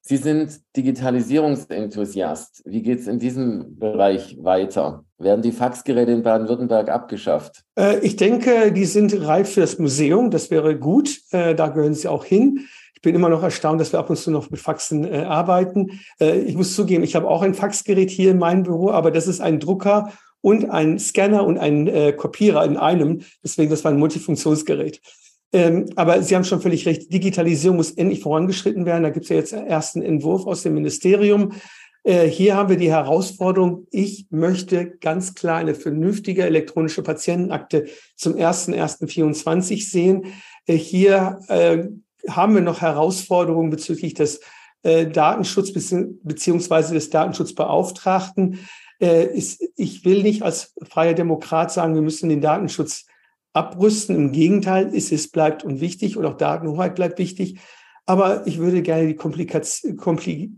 Sie 0.03 0.17
sind 0.17 0.61
Digitalisierungsenthusiast. 0.77 2.63
Wie 2.65 2.83
geht 2.83 3.01
es 3.01 3.09
in 3.09 3.19
diesem 3.19 3.79
Bereich 3.79 4.37
weiter? 4.41 5.05
Werden 5.19 5.43
die 5.43 5.53
Faxgeräte 5.53 6.13
in 6.13 6.23
Baden-Württemberg 6.23 6.89
abgeschafft? 6.89 7.65
Äh, 7.77 7.99
ich 8.01 8.15
denke, 8.15 8.73
die 8.73 8.85
sind 8.85 9.13
reif 9.27 9.55
für 9.55 9.63
das 9.63 9.79
Museum. 9.79 10.31
Das 10.31 10.51
wäre 10.51 10.79
gut. 10.79 11.19
Äh, 11.33 11.57
da 11.57 11.69
gehören 11.69 11.95
sie 11.95 12.07
auch 12.07 12.25
hin. 12.25 12.67
Ich 12.95 13.03
bin 13.03 13.15
immer 13.15 13.29
noch 13.29 13.43
erstaunt, 13.43 13.81
dass 13.81 13.93
wir 13.93 13.99
ab 13.99 14.11
und 14.11 14.17
zu 14.17 14.31
noch 14.31 14.51
mit 14.51 14.61
Faxen 14.61 15.05
äh, 15.05 15.19
arbeiten. 15.19 16.01
Äh, 16.21 16.39
ich 16.41 16.57
muss 16.57 16.75
zugeben, 16.75 17.03
ich 17.03 17.17
habe 17.17 17.29
auch 17.29 17.43
ein 17.43 17.55
Faxgerät 17.55 18.11
hier 18.11 18.31
in 18.31 18.39
meinem 18.39 18.63
Büro, 18.63 18.91
aber 18.91 19.11
das 19.11 19.27
ist 19.27 19.41
ein 19.41 19.61
Drucker 19.61 20.13
und 20.41 20.71
ein 20.71 20.99
Scanner 20.99 21.45
und 21.45 21.59
ein 21.59 21.89
äh, 21.89 22.13
Kopierer 22.13 22.65
in 22.65 22.77
einem. 22.77 23.23
Deswegen, 23.43 23.71
das 23.71 23.85
war 23.85 23.93
ein 23.93 23.99
Multifunktionsgerät. 23.99 25.01
Ähm, 25.53 25.87
aber 25.97 26.23
Sie 26.23 26.37
haben 26.37 26.45
schon 26.45 26.61
völlig 26.61 26.87
recht, 26.87 27.13
Digitalisierung 27.13 27.77
muss 27.77 27.93
endlich 27.93 28.21
vorangeschritten 28.21 28.85
werden. 28.85 29.03
Da 29.03 29.11
gibt 29.11 29.25
es 29.25 29.31
ja 29.31 29.37
jetzt 29.37 29.55
einen 29.55 29.67
ersten 29.67 30.03
Entwurf 30.03 30.47
aus 30.47 30.63
dem 30.63 30.75
Ministerium. 30.75 31.53
Äh, 32.09 32.27
hier 32.31 32.57
haben 32.57 32.71
wir 32.71 32.79
die 32.79 32.91
Herausforderung, 32.91 33.87
ich 33.91 34.29
möchte 34.31 34.97
ganz 34.99 35.35
klar 35.35 35.59
eine 35.59 35.75
vernünftige 35.75 36.43
elektronische 36.45 37.03
Patientenakte 37.03 37.85
zum 38.17 38.35
1.1.24 38.35 39.87
sehen. 39.87 40.25
Äh, 40.65 40.77
hier 40.77 41.41
äh, 41.49 41.85
haben 42.31 42.55
wir 42.55 42.63
noch 42.63 42.81
Herausforderungen 42.81 43.71
bezüglich 43.71 44.15
des 44.15 44.41
Datenschutz 44.81 45.73
beziehungsweise 45.73 46.95
des 46.95 47.11
Datenschutzbeauftragten. 47.11 48.61
ich 49.01 50.05
will 50.05 50.23
nicht 50.23 50.43
als 50.43 50.73
freier 50.89 51.15
Demokrat 51.15 51.73
sagen, 51.73 51.97
wir 51.97 52.03
müssen 52.03 52.29
den 52.29 52.41
Datenschutz 52.41 53.07
abrüsten. 53.53 54.15
Im 54.15 54.31
Gegenteil, 54.31 54.93
es 54.95 55.11
ist, 55.11 55.33
bleibt 55.33 55.65
und 55.65 55.81
wichtig 55.81 56.17
und 56.17 56.25
auch 56.27 56.37
Datenhoheit 56.37 56.95
bleibt 56.95 57.19
wichtig. 57.19 57.59
Aber 58.09 58.47
ich 58.47 58.59
würde 58.59 58.81
gerne 58.81 59.07
die, 59.07 59.17
Komplikation, 59.17 59.99
Kompli 59.99 60.53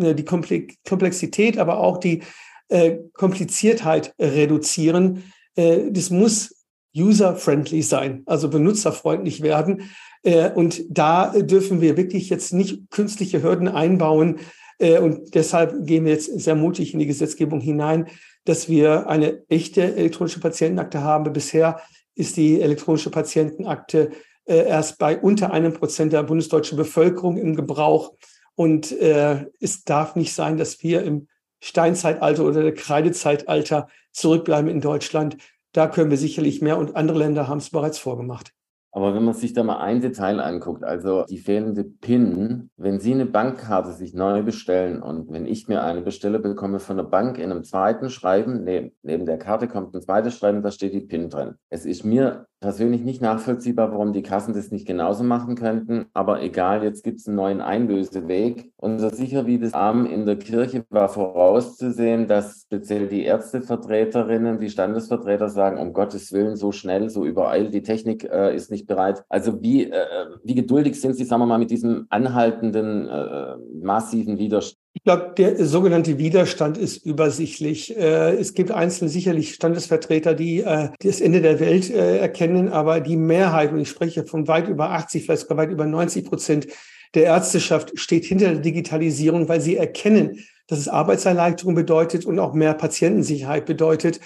die 0.00 0.24
Komplexität, 0.24 1.58
aber 1.58 1.78
auch 1.78 1.98
die 1.98 2.22
äh, 2.68 2.98
Kompliziertheit 3.12 4.14
reduzieren. 4.18 5.32
Äh, 5.56 5.90
das 5.90 6.10
muss 6.10 6.54
user-friendly 6.96 7.82
sein, 7.82 8.22
also 8.26 8.48
benutzerfreundlich 8.48 9.42
werden. 9.42 9.90
Äh, 10.22 10.50
und 10.50 10.82
da 10.88 11.30
dürfen 11.30 11.80
wir 11.80 11.96
wirklich 11.96 12.30
jetzt 12.30 12.52
nicht 12.52 12.90
künstliche 12.90 13.42
Hürden 13.42 13.68
einbauen. 13.68 14.38
Äh, 14.78 14.98
und 14.98 15.34
deshalb 15.34 15.86
gehen 15.86 16.04
wir 16.04 16.12
jetzt 16.12 16.40
sehr 16.40 16.54
mutig 16.54 16.92
in 16.92 17.00
die 17.00 17.06
Gesetzgebung 17.06 17.60
hinein, 17.60 18.08
dass 18.44 18.68
wir 18.68 19.08
eine 19.08 19.42
echte 19.48 19.96
elektronische 19.96 20.40
Patientenakte 20.40 21.02
haben. 21.02 21.32
Bisher 21.32 21.80
ist 22.14 22.36
die 22.36 22.60
elektronische 22.60 23.10
Patientenakte 23.10 24.10
äh, 24.44 24.66
erst 24.66 24.98
bei 24.98 25.18
unter 25.18 25.52
einem 25.52 25.72
Prozent 25.72 26.12
der 26.12 26.22
bundesdeutschen 26.22 26.76
Bevölkerung 26.76 27.36
im 27.36 27.54
Gebrauch. 27.54 28.14
Und 28.54 28.92
äh, 28.92 29.46
es 29.60 29.84
darf 29.84 30.16
nicht 30.16 30.34
sein, 30.34 30.56
dass 30.56 30.82
wir 30.82 31.02
im 31.02 31.28
Steinzeitalter 31.60 32.44
oder 32.44 32.62
der 32.62 32.74
Kreidezeitalter 32.74 33.88
zurückbleiben 34.12 34.70
in 34.70 34.80
Deutschland. 34.80 35.36
Da 35.72 35.86
können 35.86 36.10
wir 36.10 36.18
sicherlich 36.18 36.62
mehr 36.62 36.78
und 36.78 36.96
andere 36.96 37.18
Länder 37.18 37.48
haben 37.48 37.58
es 37.58 37.70
bereits 37.70 37.98
vorgemacht. 37.98 38.52
Aber 38.92 39.14
wenn 39.14 39.24
man 39.24 39.34
sich 39.34 39.52
da 39.52 39.62
mal 39.62 39.78
ein 39.78 40.00
Detail 40.00 40.40
anguckt, 40.40 40.82
also 40.82 41.24
die 41.28 41.38
fehlende 41.38 41.84
PIN, 41.84 42.70
wenn 42.76 42.98
Sie 42.98 43.12
eine 43.12 43.26
Bankkarte 43.26 43.92
sich 43.92 44.14
neu 44.14 44.42
bestellen 44.42 45.00
und 45.00 45.30
wenn 45.30 45.46
ich 45.46 45.68
mir 45.68 45.84
eine 45.84 46.02
bestelle, 46.02 46.40
bekomme 46.40 46.80
von 46.80 46.96
der 46.96 47.04
Bank 47.04 47.38
in 47.38 47.52
einem 47.52 47.62
zweiten 47.62 48.10
Schreiben, 48.10 48.64
neben 48.64 49.26
der 49.26 49.38
Karte 49.38 49.68
kommt 49.68 49.94
ein 49.94 50.02
zweites 50.02 50.36
Schreiben, 50.36 50.62
da 50.62 50.72
steht 50.72 50.92
die 50.92 51.00
PIN 51.00 51.30
drin. 51.30 51.54
Es 51.68 51.86
ist 51.86 52.04
mir 52.04 52.48
persönlich 52.60 53.02
nicht 53.02 53.22
nachvollziehbar, 53.22 53.90
warum 53.90 54.12
die 54.12 54.22
Kassen 54.22 54.54
das 54.54 54.70
nicht 54.70 54.86
genauso 54.86 55.24
machen 55.24 55.54
könnten. 55.54 56.06
Aber 56.12 56.42
egal, 56.42 56.84
jetzt 56.84 57.02
gibt 57.02 57.20
es 57.20 57.26
einen 57.26 57.36
neuen 57.36 57.60
Einlöseweg. 57.60 58.70
Und 58.76 58.98
so 58.98 59.08
sicher 59.08 59.46
wie 59.46 59.58
das 59.58 59.72
Arm 59.72 60.06
in 60.06 60.26
der 60.26 60.36
Kirche 60.36 60.84
war 60.90 61.08
vorauszusehen, 61.08 62.28
dass 62.28 62.62
speziell 62.62 63.08
die 63.08 63.24
Ärztevertreterinnen, 63.24 64.60
die 64.60 64.70
Standesvertreter 64.70 65.48
sagen, 65.48 65.78
um 65.78 65.92
Gottes 65.92 66.32
Willen, 66.32 66.56
so 66.56 66.70
schnell, 66.70 67.08
so 67.08 67.24
übereilt, 67.24 67.72
die 67.72 67.82
Technik 67.82 68.24
äh, 68.24 68.54
ist 68.54 68.70
nicht 68.70 68.86
bereit. 68.86 69.24
Also 69.28 69.62
wie, 69.62 69.90
äh, 69.90 70.06
wie 70.44 70.54
geduldig 70.54 71.00
sind 71.00 71.14
Sie, 71.14 71.24
sagen 71.24 71.42
wir 71.42 71.46
mal, 71.46 71.58
mit 71.58 71.70
diesem 71.70 72.06
anhaltenden, 72.10 73.08
äh, 73.08 73.56
massiven 73.82 74.38
Widerstand? 74.38 74.79
Ich 74.92 75.04
glaube, 75.04 75.34
der 75.36 75.64
sogenannte 75.66 76.18
Widerstand 76.18 76.76
ist 76.76 77.06
übersichtlich. 77.06 77.96
Äh, 77.96 78.34
es 78.34 78.54
gibt 78.54 78.72
einzelne 78.72 79.08
sicherlich 79.08 79.54
Standesvertreter, 79.54 80.34
die 80.34 80.60
äh, 80.60 80.90
das 80.98 81.20
Ende 81.20 81.40
der 81.40 81.60
Welt 81.60 81.90
äh, 81.90 82.18
erkennen, 82.18 82.68
aber 82.68 83.00
die 83.00 83.16
Mehrheit, 83.16 83.72
und 83.72 83.78
ich 83.78 83.88
spreche 83.88 84.24
von 84.24 84.48
weit 84.48 84.68
über 84.68 84.90
80, 84.90 85.24
vielleicht 85.24 85.42
sogar 85.42 85.58
weit 85.58 85.70
über 85.70 85.86
90 85.86 86.24
Prozent 86.24 86.66
der 87.14 87.24
Ärzteschaft, 87.24 87.92
steht 87.98 88.24
hinter 88.24 88.48
der 88.48 88.60
Digitalisierung, 88.60 89.48
weil 89.48 89.60
sie 89.60 89.76
erkennen, 89.76 90.44
dass 90.66 90.80
es 90.80 90.88
Arbeitserleichterung 90.88 91.74
bedeutet 91.74 92.26
und 92.26 92.38
auch 92.40 92.52
mehr 92.52 92.74
Patientensicherheit 92.74 93.66
bedeutet 93.66 94.20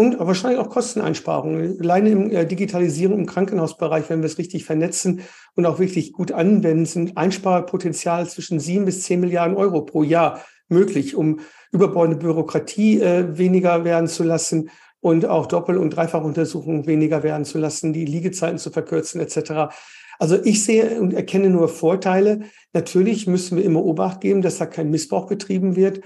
und 0.00 0.18
wahrscheinlich 0.18 0.58
auch 0.58 0.70
Kosteneinsparungen. 0.70 1.78
Alleine 1.78 2.08
im 2.08 2.30
äh, 2.30 2.46
Digitalisierung 2.46 3.18
im 3.18 3.26
Krankenhausbereich, 3.26 4.08
wenn 4.08 4.20
wir 4.20 4.26
es 4.28 4.38
richtig 4.38 4.64
vernetzen 4.64 5.20
und 5.56 5.66
auch 5.66 5.78
wirklich 5.78 6.14
gut 6.14 6.32
anwenden, 6.32 6.86
sind 6.86 7.18
Einsparpotenzial 7.18 8.26
zwischen 8.26 8.60
sieben 8.60 8.86
bis 8.86 9.02
zehn 9.02 9.20
Milliarden 9.20 9.58
Euro 9.58 9.82
pro 9.82 10.02
Jahr 10.02 10.42
möglich, 10.70 11.16
um 11.16 11.40
überbordende 11.70 12.16
Bürokratie 12.16 12.98
äh, 12.98 13.36
weniger 13.36 13.84
werden 13.84 14.08
zu 14.08 14.24
lassen 14.24 14.70
und 15.00 15.26
auch 15.26 15.44
Doppel- 15.44 15.76
und 15.76 15.90
Dreifachuntersuchungen 15.90 16.86
weniger 16.86 17.22
werden 17.22 17.44
zu 17.44 17.58
lassen, 17.58 17.92
die 17.92 18.06
Liegezeiten 18.06 18.56
zu 18.56 18.70
verkürzen 18.70 19.20
etc. 19.20 19.74
Also 20.18 20.38
ich 20.42 20.64
sehe 20.64 20.98
und 20.98 21.12
erkenne 21.12 21.50
nur 21.50 21.68
Vorteile. 21.68 22.40
Natürlich 22.72 23.26
müssen 23.26 23.58
wir 23.58 23.64
immer 23.64 23.84
Obacht 23.84 24.22
geben, 24.22 24.40
dass 24.40 24.56
da 24.56 24.64
kein 24.64 24.90
Missbrauch 24.90 25.26
betrieben 25.26 25.76
wird 25.76 26.00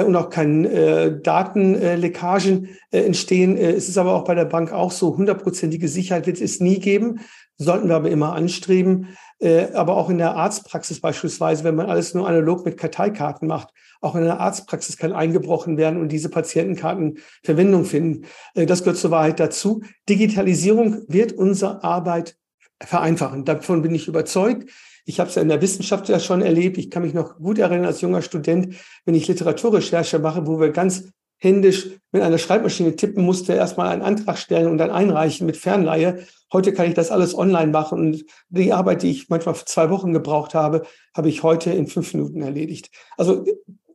und 0.00 0.16
auch 0.16 0.30
keine 0.30 0.68
äh, 0.68 1.20
Datenleckagen 1.20 2.70
äh, 2.90 3.00
entstehen. 3.00 3.56
Äh, 3.56 3.72
es 3.72 3.88
ist 3.88 3.98
aber 3.98 4.14
auch 4.14 4.24
bei 4.24 4.34
der 4.34 4.46
Bank 4.46 4.72
auch 4.72 4.90
so, 4.90 5.16
hundertprozentige 5.16 5.88
Sicherheit 5.88 6.26
wird 6.26 6.40
es 6.40 6.60
nie 6.60 6.80
geben, 6.80 7.20
sollten 7.58 7.88
wir 7.88 7.96
aber 7.96 8.10
immer 8.10 8.32
anstreben. 8.32 9.08
Äh, 9.38 9.72
aber 9.74 9.96
auch 9.96 10.08
in 10.08 10.18
der 10.18 10.36
Arztpraxis 10.36 11.00
beispielsweise, 11.00 11.64
wenn 11.64 11.74
man 11.74 11.90
alles 11.90 12.14
nur 12.14 12.28
analog 12.28 12.64
mit 12.64 12.78
Karteikarten 12.78 13.48
macht, 13.48 13.70
auch 14.00 14.14
in 14.14 14.22
der 14.22 14.40
Arztpraxis 14.40 14.96
kann 14.96 15.12
eingebrochen 15.12 15.76
werden 15.76 16.00
und 16.00 16.10
diese 16.10 16.28
Patientenkarten 16.28 17.18
Verwendung 17.42 17.84
finden. 17.84 18.26
Äh, 18.54 18.66
das 18.66 18.84
gehört 18.84 18.98
zur 18.98 19.10
Wahrheit 19.10 19.40
dazu. 19.40 19.82
Digitalisierung 20.08 21.02
wird 21.08 21.32
unsere 21.32 21.82
Arbeit 21.84 22.36
vereinfachen. 22.80 23.44
Davon 23.44 23.82
bin 23.82 23.94
ich 23.94 24.08
überzeugt. 24.08 24.70
Ich 25.04 25.20
habe 25.20 25.28
es 25.28 25.34
ja 25.34 25.42
in 25.42 25.48
der 25.48 25.60
Wissenschaft 25.60 26.08
ja 26.08 26.20
schon 26.20 26.42
erlebt. 26.42 26.78
Ich 26.78 26.90
kann 26.90 27.02
mich 27.02 27.14
noch 27.14 27.38
gut 27.38 27.58
erinnern 27.58 27.86
als 27.86 28.00
junger 28.00 28.22
Student, 28.22 28.76
wenn 29.04 29.14
ich 29.14 29.26
Literaturrecherche 29.28 30.18
mache, 30.18 30.46
wo 30.46 30.60
wir 30.60 30.70
ganz 30.70 31.04
händisch 31.42 31.88
mit 32.12 32.22
einer 32.22 32.38
Schreibmaschine 32.38 32.94
tippen 32.94 33.24
musste, 33.24 33.52
erstmal 33.54 33.88
einen 33.88 34.02
Antrag 34.02 34.38
stellen 34.38 34.68
und 34.68 34.78
dann 34.78 34.90
einreichen 34.90 35.44
mit 35.44 35.56
Fernleihe. 35.56 36.24
Heute 36.52 36.72
kann 36.72 36.86
ich 36.86 36.94
das 36.94 37.10
alles 37.10 37.36
online 37.36 37.72
machen 37.72 37.98
und 37.98 38.24
die 38.48 38.72
Arbeit, 38.72 39.02
die 39.02 39.10
ich 39.10 39.28
manchmal 39.28 39.56
zwei 39.56 39.90
Wochen 39.90 40.12
gebraucht 40.12 40.54
habe, 40.54 40.82
habe 41.16 41.28
ich 41.28 41.42
heute 41.42 41.70
in 41.72 41.88
fünf 41.88 42.14
Minuten 42.14 42.42
erledigt. 42.42 42.90
Also 43.16 43.44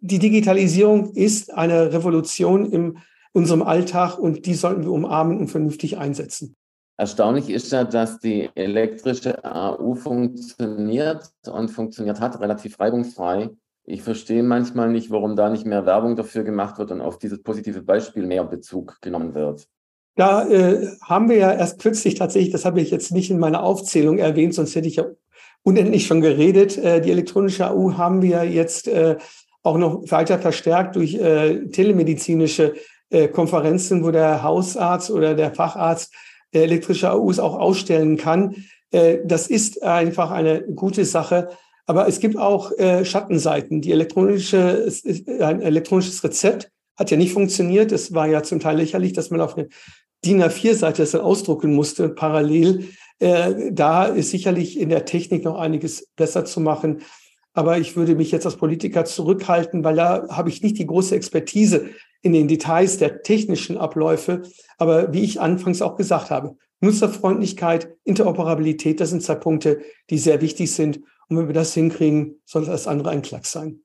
die 0.02 0.20
Digitalisierung 0.20 1.13
ist 1.15 1.54
eine 1.54 1.93
Revolution 1.93 2.72
in 2.72 2.98
unserem 3.32 3.62
Alltag 3.62 4.17
und 4.17 4.46
die 4.46 4.54
sollten 4.54 4.84
wir 4.84 4.91
umarmen 4.91 5.38
und 5.38 5.48
vernünftig 5.48 5.98
einsetzen. 5.98 6.56
Erstaunlich 6.98 7.50
ist 7.50 7.72
ja, 7.72 7.84
dass 7.84 8.20
die 8.20 8.50
elektrische 8.56 9.46
AU 9.46 9.94
funktioniert 9.94 11.30
und 11.48 11.70
funktioniert 11.70 12.20
hat, 12.20 12.40
relativ 12.40 12.80
reibungsfrei. 12.80 13.52
Ich 13.84 14.02
verstehe 14.02 14.42
manchmal 14.42 14.90
nicht, 14.90 15.12
warum 15.12 15.36
da 15.36 15.50
nicht 15.50 15.66
mehr 15.66 15.86
Werbung 15.86 16.16
dafür 16.16 16.44
gemacht 16.44 16.80
wird 16.80 16.92
und 16.92 17.02
auf 17.02 17.20
dieses 17.20 17.42
positive 17.44 17.84
Beispiel 17.84 18.26
mehr 18.26 18.44
Bezug 18.44 18.98
genommen 19.02 19.36
wird. 19.36 19.68
Da 20.16 20.48
äh, 20.48 20.88
haben 21.04 21.30
wir 21.30 21.38
ja 21.38 21.54
erst 21.54 21.80
kürzlich 21.80 22.16
tatsächlich, 22.16 22.52
das 22.52 22.66
habe 22.66 22.82
ich 22.82 22.90
jetzt 22.90 23.12
nicht 23.12 23.30
in 23.30 23.38
meiner 23.38 23.62
Aufzählung 23.62 24.18
erwähnt, 24.18 24.56
sonst 24.56 24.76
hätte 24.76 24.88
ich 24.88 24.96
ja 24.96 25.06
unendlich 25.62 26.08
schon 26.08 26.22
geredet. 26.22 26.76
Äh, 26.78 27.02
die 27.02 27.12
elektronische 27.12 27.70
AU 27.70 27.94
haben 27.98 28.24
wir 28.24 28.44
jetzt 28.44 28.88
äh, 28.88 29.18
auch 29.62 29.78
noch 29.78 30.10
weiter 30.10 30.40
verstärkt 30.40 30.96
durch 30.96 31.14
äh, 31.14 31.68
telemedizinische 31.68 32.74
äh, 33.12 33.28
Konferenzen, 33.28 34.04
wo 34.04 34.10
der 34.10 34.42
Hausarzt 34.42 35.12
oder 35.12 35.36
der 35.36 35.54
Facharzt 35.54 36.14
elektrische 36.63 37.12
AUs 37.12 37.39
auch 37.39 37.56
ausstellen 37.56 38.17
kann. 38.17 38.56
Äh, 38.91 39.20
das 39.26 39.48
ist 39.48 39.84
einfach 39.84 40.32
eine 40.32 40.62
gute 40.62 41.06
Sache. 41.06 41.50
Aber 41.86 42.08
es 42.08 42.20
gibt 42.20 42.38
auch 42.38 42.72
äh, 42.78 43.06
Schattenseiten. 43.06 43.82
Die 43.82 43.91
elektronische, 43.91 44.91
ein 45.39 45.62
elektronisches 45.62 46.24
Rezept 46.24 46.70
hat 46.98 47.12
ja 47.12 47.17
nicht 47.17 47.32
funktioniert. 47.32 47.91
Es 47.91 48.13
war 48.13 48.28
ja 48.28 48.43
zum 48.43 48.60
Teil 48.60 48.78
lächerlich, 48.78 49.13
dass 49.13 49.30
man 49.30 49.39
auf 49.39 49.58
eine 49.58 49.70
DIN 50.26 50.43
A4-Seite 50.43 51.02
das 51.02 51.12
dann 51.12 51.22
ausdrucken 51.22 51.74
musste, 51.74 52.10
parallel. 52.10 52.89
Äh, 53.20 53.72
da 53.72 54.06
ist 54.06 54.32
sicherlich 54.32 54.80
in 54.80 54.89
der 54.89 55.06
Technik 55.06 55.46
noch 55.46 55.58
einiges 55.58 56.08
besser 56.15 56.43
zu 56.43 56.60
machen. 56.60 57.02
Aber 57.54 57.78
ich 57.78 57.96
würde 57.96 58.15
mich 58.15 58.32
jetzt 58.32 58.46
als 58.46 58.58
Politiker 58.58 59.06
zurückhalten, 59.06 59.84
weil 59.84 59.96
da 59.96 60.28
habe 60.30 60.50
ich 60.50 60.62
nicht 60.62 60.78
die 60.78 60.86
große 60.86 61.15
Expertise 61.15 61.89
in 62.28 62.34
den 62.34 62.48
Details 62.48 62.98
der 62.98 63.24
technischen 63.24 63.78
Abläufe. 63.78 64.44
Aber 64.78 65.13
wie 65.13 65.24
ich 65.24 65.42
anfangs 65.42 65.82
auch 65.82 65.96
gesagt 65.96 66.30
habe, 66.30 66.56
Nutzerfreundlichkeit, 66.80 67.96
Interoperabilität, 68.04 69.00
das 69.00 69.10
sind 69.10 69.24
zwei 69.24 69.36
Punkte, 69.36 69.82
die 70.10 70.18
sehr 70.18 70.42
wichtig 70.42 70.72
sind. 70.72 71.00
Und 71.30 71.38
wenn 71.38 71.48
wir 71.48 71.54
das 71.54 71.74
hinkriegen, 71.74 72.42
sollte 72.46 72.70
das 72.70 72.88
andere 72.88 73.10
ein 73.10 73.22
Klacks 73.22 73.52
sein. 73.52 73.82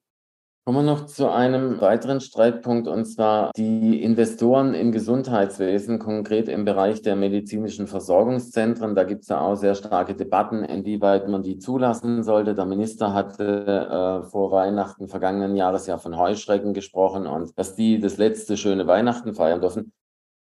Kommen 0.65 0.87
wir 0.87 0.93
noch 0.93 1.07
zu 1.07 1.29
einem 1.29 1.81
weiteren 1.81 2.21
Streitpunkt, 2.21 2.87
und 2.87 3.05
zwar 3.05 3.51
die 3.57 4.01
Investoren 4.01 4.75
im 4.75 4.93
Gesundheitswesen, 4.93 5.99
konkret 5.99 6.49
im 6.49 6.65
Bereich 6.65 7.03
der 7.03 7.17
medizinischen 7.17 7.89
Versorgungszentren. 7.89 8.95
Da 8.95 9.03
gibt 9.03 9.23
es 9.23 9.29
ja 9.29 9.41
auch 9.41 9.57
sehr 9.57 9.75
starke 9.75 10.15
Debatten, 10.15 10.63
inwieweit 10.63 11.27
man 11.27 11.43
die 11.43 11.59
zulassen 11.59 12.23
sollte. 12.23 12.55
Der 12.55 12.65
Minister 12.65 13.13
hatte 13.13 14.23
äh, 14.25 14.31
vor 14.31 14.53
Weihnachten 14.53 15.09
vergangenen 15.09 15.57
Jahres 15.57 15.89
ja 15.89 15.99
von 15.99 16.17
Heuschrecken 16.17 16.75
gesprochen 16.75 17.27
und 17.27 17.59
dass 17.59 17.75
die 17.75 17.99
das 17.99 18.19
letzte 18.19 18.57
schöne 18.57 18.87
Weihnachten 18.87 19.35
feiern 19.35 19.61
dürfen. 19.61 19.93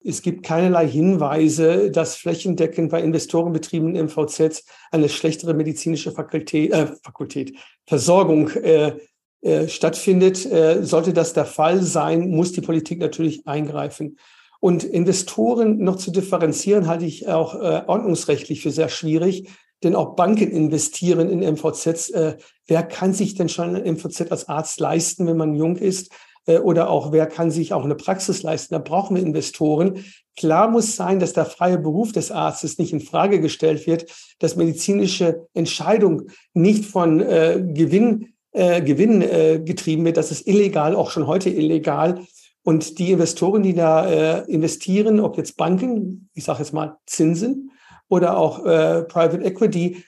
Es 0.03 0.23
gibt 0.23 0.45
keinerlei 0.45 0.89
Hinweise, 0.89 1.93
dass 1.93 2.17
flächendeckend 2.17 2.91
bei 2.91 3.03
Investorenbetrieben 3.03 3.95
im 3.95 4.07
MVZ 4.07 4.65
eine 4.91 5.09
schlechtere 5.09 5.55
medizinische 5.55 6.11
Fakultät, 6.11 6.73
äh, 6.73 6.89
Fakultät 7.05 7.57
Versorgung 7.87 8.49
äh, 8.49 8.97
äh, 9.41 9.69
stattfindet. 9.69 10.45
Äh, 10.47 10.85
sollte 10.85 11.13
das 11.13 11.33
der 11.33 11.45
Fall 11.45 11.83
sein, 11.83 12.31
muss 12.31 12.53
die 12.53 12.61
Politik 12.61 13.01
natürlich 13.01 13.47
eingreifen. 13.47 14.19
Und 14.61 14.83
Investoren 14.83 15.79
noch 15.79 15.97
zu 15.97 16.11
differenzieren, 16.11 16.89
halte 16.89 17.05
ich 17.05 17.29
auch 17.29 17.55
äh, 17.55 17.83
ordnungsrechtlich 17.87 18.63
für 18.63 18.71
sehr 18.71 18.89
schwierig. 18.89 19.49
Denn 19.85 19.95
auch 19.95 20.17
Banken 20.17 20.51
investieren 20.51 21.31
in 21.31 21.39
MVZs. 21.55 22.11
Äh, 22.11 22.37
wer 22.67 22.83
kann 22.83 23.15
sich 23.15 23.35
denn 23.35 23.49
schon 23.49 23.77
ein 23.77 23.95
MVZ 23.95 24.33
als 24.33 24.49
Arzt 24.49 24.81
leisten, 24.81 25.27
wenn 25.29 25.37
man 25.37 25.55
jung 25.55 25.77
ist? 25.77 26.11
Äh, 26.47 26.59
oder 26.59 26.91
auch 26.91 27.13
wer 27.13 27.27
kann 27.27 27.53
sich 27.53 27.73
auch 27.73 27.85
eine 27.85 27.95
Praxis 27.95 28.43
leisten? 28.43 28.75
Da 28.75 28.81
brauchen 28.81 29.15
wir 29.15 29.23
Investoren. 29.23 30.05
Klar 30.37 30.69
muss 30.71 30.97
sein, 30.97 31.21
dass 31.21 31.33
der 31.33 31.45
freie 31.45 31.79
Beruf 31.79 32.11
des 32.11 32.33
Arztes 32.33 32.79
nicht 32.79 32.93
in 32.93 33.01
Frage 33.01 33.41
gestellt 33.41 33.87
wird, 33.87 34.07
dass 34.41 34.57
medizinische 34.57 35.47
Entscheidung 35.55 36.31
nicht 36.55 36.85
von 36.85 37.21
äh, 37.21 37.63
Gewinn, 37.73 38.35
äh, 38.53 38.83
Gewinn 38.83 39.23
äh, 39.23 39.61
getrieben 39.65 40.05
wird. 40.05 40.17
Das 40.17 40.31
ist 40.31 40.47
illegal, 40.47 40.95
auch 40.95 41.11
schon 41.11 41.27
heute 41.27 41.51
illegal. 41.51 42.21
Und 42.63 42.99
die 42.99 43.13
Investoren, 43.13 43.63
die 43.63 43.75
da 43.75 44.07
äh, 44.07 44.45
investieren, 44.51 45.21
ob 45.21 45.37
jetzt 45.39 45.57
Banken, 45.57 46.29
ich 46.35 46.45
sage 46.45 46.59
jetzt 46.61 46.73
mal 46.73 46.97
Zinsen, 47.07 47.71
oder 48.09 48.39
auch 48.39 48.65
äh, 48.65 49.03
Private 49.05 49.45
Equity 49.45 50.03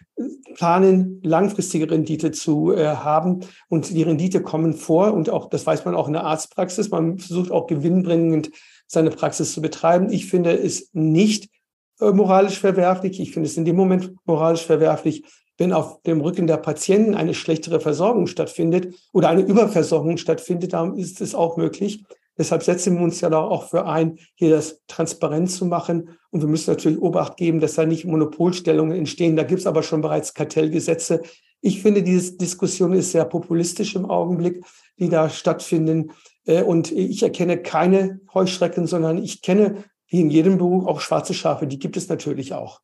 planen, 0.55 1.21
langfristige 1.23 1.91
Rendite 1.91 2.31
zu 2.33 2.73
äh, 2.73 2.87
haben. 2.87 3.41
Und 3.69 3.91
die 3.91 4.03
Rendite 4.03 4.43
kommen 4.43 4.75
vor. 4.75 5.13
Und 5.13 5.31
auch, 5.31 5.49
das 5.49 5.67
weiß 5.67 5.85
man 5.85 5.95
auch 5.95 6.07
in 6.07 6.15
der 6.15 6.25
Arztpraxis. 6.25 6.91
Man 6.91 7.19
versucht 7.19 7.51
auch 7.51 7.67
gewinnbringend 7.67 8.51
seine 8.87 9.11
Praxis 9.11 9.53
zu 9.53 9.63
betreiben. 9.63 10.11
Ich 10.11 10.27
finde 10.27 10.53
es 10.53 10.91
nicht 10.93 11.49
äh, 12.01 12.11
moralisch 12.11 12.59
verwerflich. 12.59 13.21
Ich 13.21 13.33
finde 13.33 13.49
es 13.49 13.57
in 13.57 13.65
dem 13.65 13.77
Moment 13.77 14.13
moralisch 14.25 14.65
verwerflich, 14.65 15.25
wenn 15.61 15.75
auf 15.75 16.01
dem 16.03 16.23
Rücken 16.23 16.47
der 16.47 16.57
Patienten 16.57 17.15
eine 17.15 17.35
schlechtere 17.35 17.81
Versorgung 17.81 18.27
stattfindet 18.27 18.95
oder 19.13 19.29
eine 19.29 19.43
Überversorgung 19.43 20.17
stattfindet, 20.17 20.73
dann 20.73 20.97
ist 20.97 21.21
es 21.21 21.35
auch 21.35 21.59
möglich. 21.59 22.03
Deshalb 22.39 22.63
setzen 22.63 22.97
wir 22.97 23.05
uns 23.05 23.21
ja 23.21 23.31
auch 23.31 23.69
für 23.69 23.85
ein, 23.85 24.19
hier 24.37 24.49
das 24.49 24.81
transparent 24.87 25.51
zu 25.51 25.67
machen. 25.67 26.17
Und 26.31 26.41
wir 26.41 26.49
müssen 26.49 26.71
natürlich 26.71 26.99
Obacht 27.03 27.37
geben, 27.37 27.61
dass 27.61 27.75
da 27.75 27.85
nicht 27.85 28.07
Monopolstellungen 28.07 28.97
entstehen. 28.97 29.37
Da 29.37 29.43
gibt 29.43 29.61
es 29.61 29.67
aber 29.67 29.83
schon 29.83 30.01
bereits 30.01 30.33
Kartellgesetze. 30.33 31.21
Ich 31.61 31.83
finde, 31.83 32.03
diese 32.03 32.39
Diskussion 32.39 32.95
ist 32.95 33.13
sehr 33.13 33.27
populistisch 33.27 33.95
im 33.97 34.07
Augenblick, 34.07 34.65
die 34.99 35.11
da 35.11 35.29
stattfinden. 35.29 36.13
Äh, 36.47 36.63
und 36.63 36.91
ich 36.91 37.23
erkenne 37.23 37.59
keine 37.59 38.21
Heuschrecken, 38.33 38.87
sondern 38.87 39.23
ich 39.23 39.43
kenne, 39.43 39.85
wie 40.09 40.23
in 40.23 40.31
jedem 40.31 40.57
Beruf, 40.57 40.87
auch 40.87 41.03
schwarze 41.03 41.35
Schafe. 41.35 41.67
Die 41.67 41.79
gibt 41.79 41.99
es 41.99 42.09
natürlich 42.09 42.55
auch. 42.55 42.81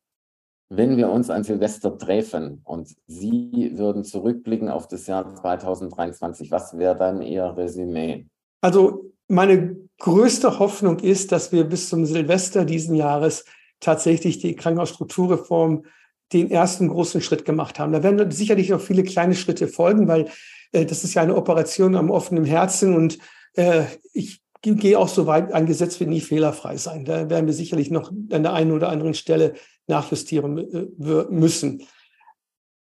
Wenn 0.69 0.97
wir 0.97 1.09
uns 1.09 1.29
an 1.29 1.43
Silvester 1.43 1.97
treffen 1.97 2.61
und 2.65 2.89
Sie 3.07 3.71
würden 3.75 4.03
zurückblicken 4.03 4.69
auf 4.69 4.87
das 4.87 5.07
Jahr 5.07 5.33
2023, 5.33 6.51
was 6.51 6.77
wäre 6.77 6.97
dann 6.97 7.21
Ihr 7.21 7.45
Resümee? 7.55 8.25
Also 8.61 9.11
meine 9.29 9.77
größte 9.99 10.59
Hoffnung 10.59 10.99
ist, 10.99 11.31
dass 11.31 11.51
wir 11.51 11.63
bis 11.63 11.89
zum 11.89 12.05
Silvester 12.05 12.65
diesen 12.65 12.95
Jahres 12.95 13.45
tatsächlich 13.79 14.39
die 14.39 14.55
Krankenhausstrukturreform 14.55 15.85
den 16.33 16.51
ersten 16.51 16.89
großen 16.89 17.21
Schritt 17.21 17.45
gemacht 17.45 17.79
haben. 17.79 17.93
Da 17.93 18.03
werden 18.03 18.29
sicherlich 18.31 18.69
noch 18.69 18.81
viele 18.81 19.03
kleine 19.03 19.35
Schritte 19.35 19.67
folgen, 19.67 20.07
weil 20.07 20.27
äh, 20.73 20.85
das 20.85 21.03
ist 21.03 21.13
ja 21.13 21.21
eine 21.21 21.35
Operation 21.35 21.95
am 21.95 22.09
offenen 22.09 22.43
Herzen 22.43 22.95
und 22.95 23.17
äh, 23.53 23.83
ich 24.13 24.41
gehe 24.61 24.99
auch 24.99 25.07
so 25.07 25.27
weit, 25.27 25.53
ein 25.53 25.65
Gesetz 25.65 25.99
wird 25.99 26.09
nie 26.09 26.19
fehlerfrei 26.19 26.75
sein. 26.75 27.05
Da 27.05 27.29
werden 27.29 27.45
wir 27.45 27.53
sicherlich 27.53 27.91
noch 27.91 28.11
an 28.11 28.43
der 28.43 28.53
einen 28.53 28.71
oder 28.71 28.89
anderen 28.89 29.13
Stelle 29.13 29.53
nachjustieren 29.87 30.57
äh, 30.57 31.25
müssen. 31.29 31.83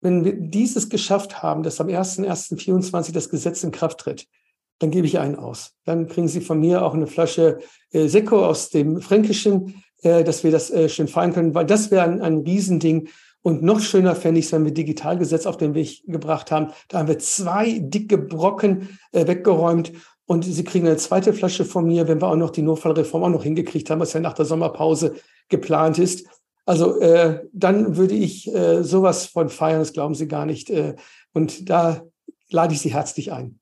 Wenn 0.00 0.24
wir 0.24 0.34
dieses 0.34 0.88
geschafft 0.88 1.42
haben, 1.42 1.62
dass 1.62 1.80
am 1.80 1.88
1.1.24 1.88 3.12
das 3.12 3.28
Gesetz 3.28 3.64
in 3.64 3.72
Kraft 3.72 3.98
tritt, 3.98 4.26
dann 4.78 4.90
gebe 4.90 5.06
ich 5.06 5.18
einen 5.18 5.36
aus. 5.36 5.74
Dann 5.84 6.06
kriegen 6.06 6.28
Sie 6.28 6.40
von 6.40 6.60
mir 6.60 6.84
auch 6.84 6.94
eine 6.94 7.06
Flasche 7.06 7.60
äh, 7.92 8.08
Sekko 8.08 8.44
aus 8.44 8.70
dem 8.70 9.00
Fränkischen, 9.00 9.82
äh, 10.02 10.22
dass 10.22 10.44
wir 10.44 10.50
das 10.50 10.70
äh, 10.70 10.88
schön 10.88 11.08
feiern 11.08 11.32
können, 11.32 11.54
weil 11.54 11.66
das 11.66 11.90
wäre 11.90 12.04
ein, 12.04 12.20
ein 12.20 12.38
Riesending. 12.38 13.08
Und 13.40 13.62
noch 13.62 13.80
schöner 13.80 14.14
fände 14.16 14.40
ich 14.40 14.46
es, 14.46 14.52
wenn 14.52 14.64
wir 14.64 14.74
Digitalgesetz 14.74 15.46
auf 15.46 15.56
den 15.56 15.74
Weg 15.74 16.02
gebracht 16.06 16.50
haben. 16.50 16.72
Da 16.88 16.98
haben 16.98 17.08
wir 17.08 17.18
zwei 17.18 17.78
dicke 17.78 18.18
Brocken 18.18 18.98
äh, 19.12 19.26
weggeräumt 19.26 19.92
und 20.26 20.44
Sie 20.44 20.64
kriegen 20.64 20.86
eine 20.86 20.96
zweite 20.96 21.32
Flasche 21.32 21.64
von 21.64 21.86
mir, 21.86 22.08
wenn 22.08 22.20
wir 22.20 22.28
auch 22.28 22.36
noch 22.36 22.50
die 22.50 22.62
Notfallreform 22.62 23.22
auch 23.22 23.30
noch 23.30 23.44
hingekriegt 23.44 23.88
haben, 23.88 24.00
was 24.00 24.12
ja 24.12 24.20
nach 24.20 24.34
der 24.34 24.44
Sommerpause 24.44 25.14
geplant 25.48 25.98
ist. 25.98 26.26
Also 26.66 27.00
äh, 27.00 27.44
dann 27.52 27.96
würde 27.96 28.14
ich 28.14 28.52
äh, 28.52 28.82
sowas 28.82 29.26
von 29.26 29.48
feiern, 29.48 29.78
das 29.78 29.92
glauben 29.92 30.14
Sie 30.14 30.26
gar 30.26 30.46
nicht. 30.46 30.68
Äh, 30.68 30.96
und 31.32 31.70
da 31.70 32.02
lade 32.50 32.74
ich 32.74 32.80
Sie 32.80 32.92
herzlich 32.92 33.32
ein. 33.32 33.60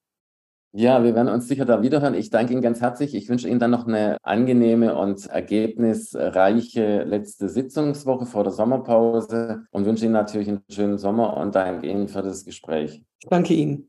Ja, 0.77 1.05
wir 1.05 1.15
werden 1.15 1.29
uns 1.29 1.47
sicher 1.47 1.67
da 1.67 1.83
wiederhören. 1.83 2.15
Ich 2.15 2.31
danke 2.31 2.53
Ihnen 2.53 2.63
ganz 2.63 2.81
herzlich. 2.81 3.15
Ich 3.15 3.29
wünsche 3.29 3.49
Ihnen 3.49 3.61
dann 3.61 3.71
noch 3.71 3.87
eine 3.87 4.17
angenehme 4.25 4.97
und 4.97 5.27
ergebnisreiche 5.27 7.05
letzte 7.05 7.49
Sitzungswoche 7.49 8.27
vor 8.27 8.43
der 8.43 8.53
Sommerpause 8.53 9.67
und 9.71 9.87
wünsche 9.87 10.07
Ihnen 10.07 10.15
natürlich 10.15 10.49
einen 10.49 10.63
schönen 10.69 10.99
Sommer 10.99 11.37
und 11.37 11.55
danke 11.55 11.87
Ihnen 11.87 12.09
für 12.09 12.23
das 12.23 12.45
Gespräch. 12.45 13.05
Danke 13.29 13.55
Ihnen. 13.55 13.89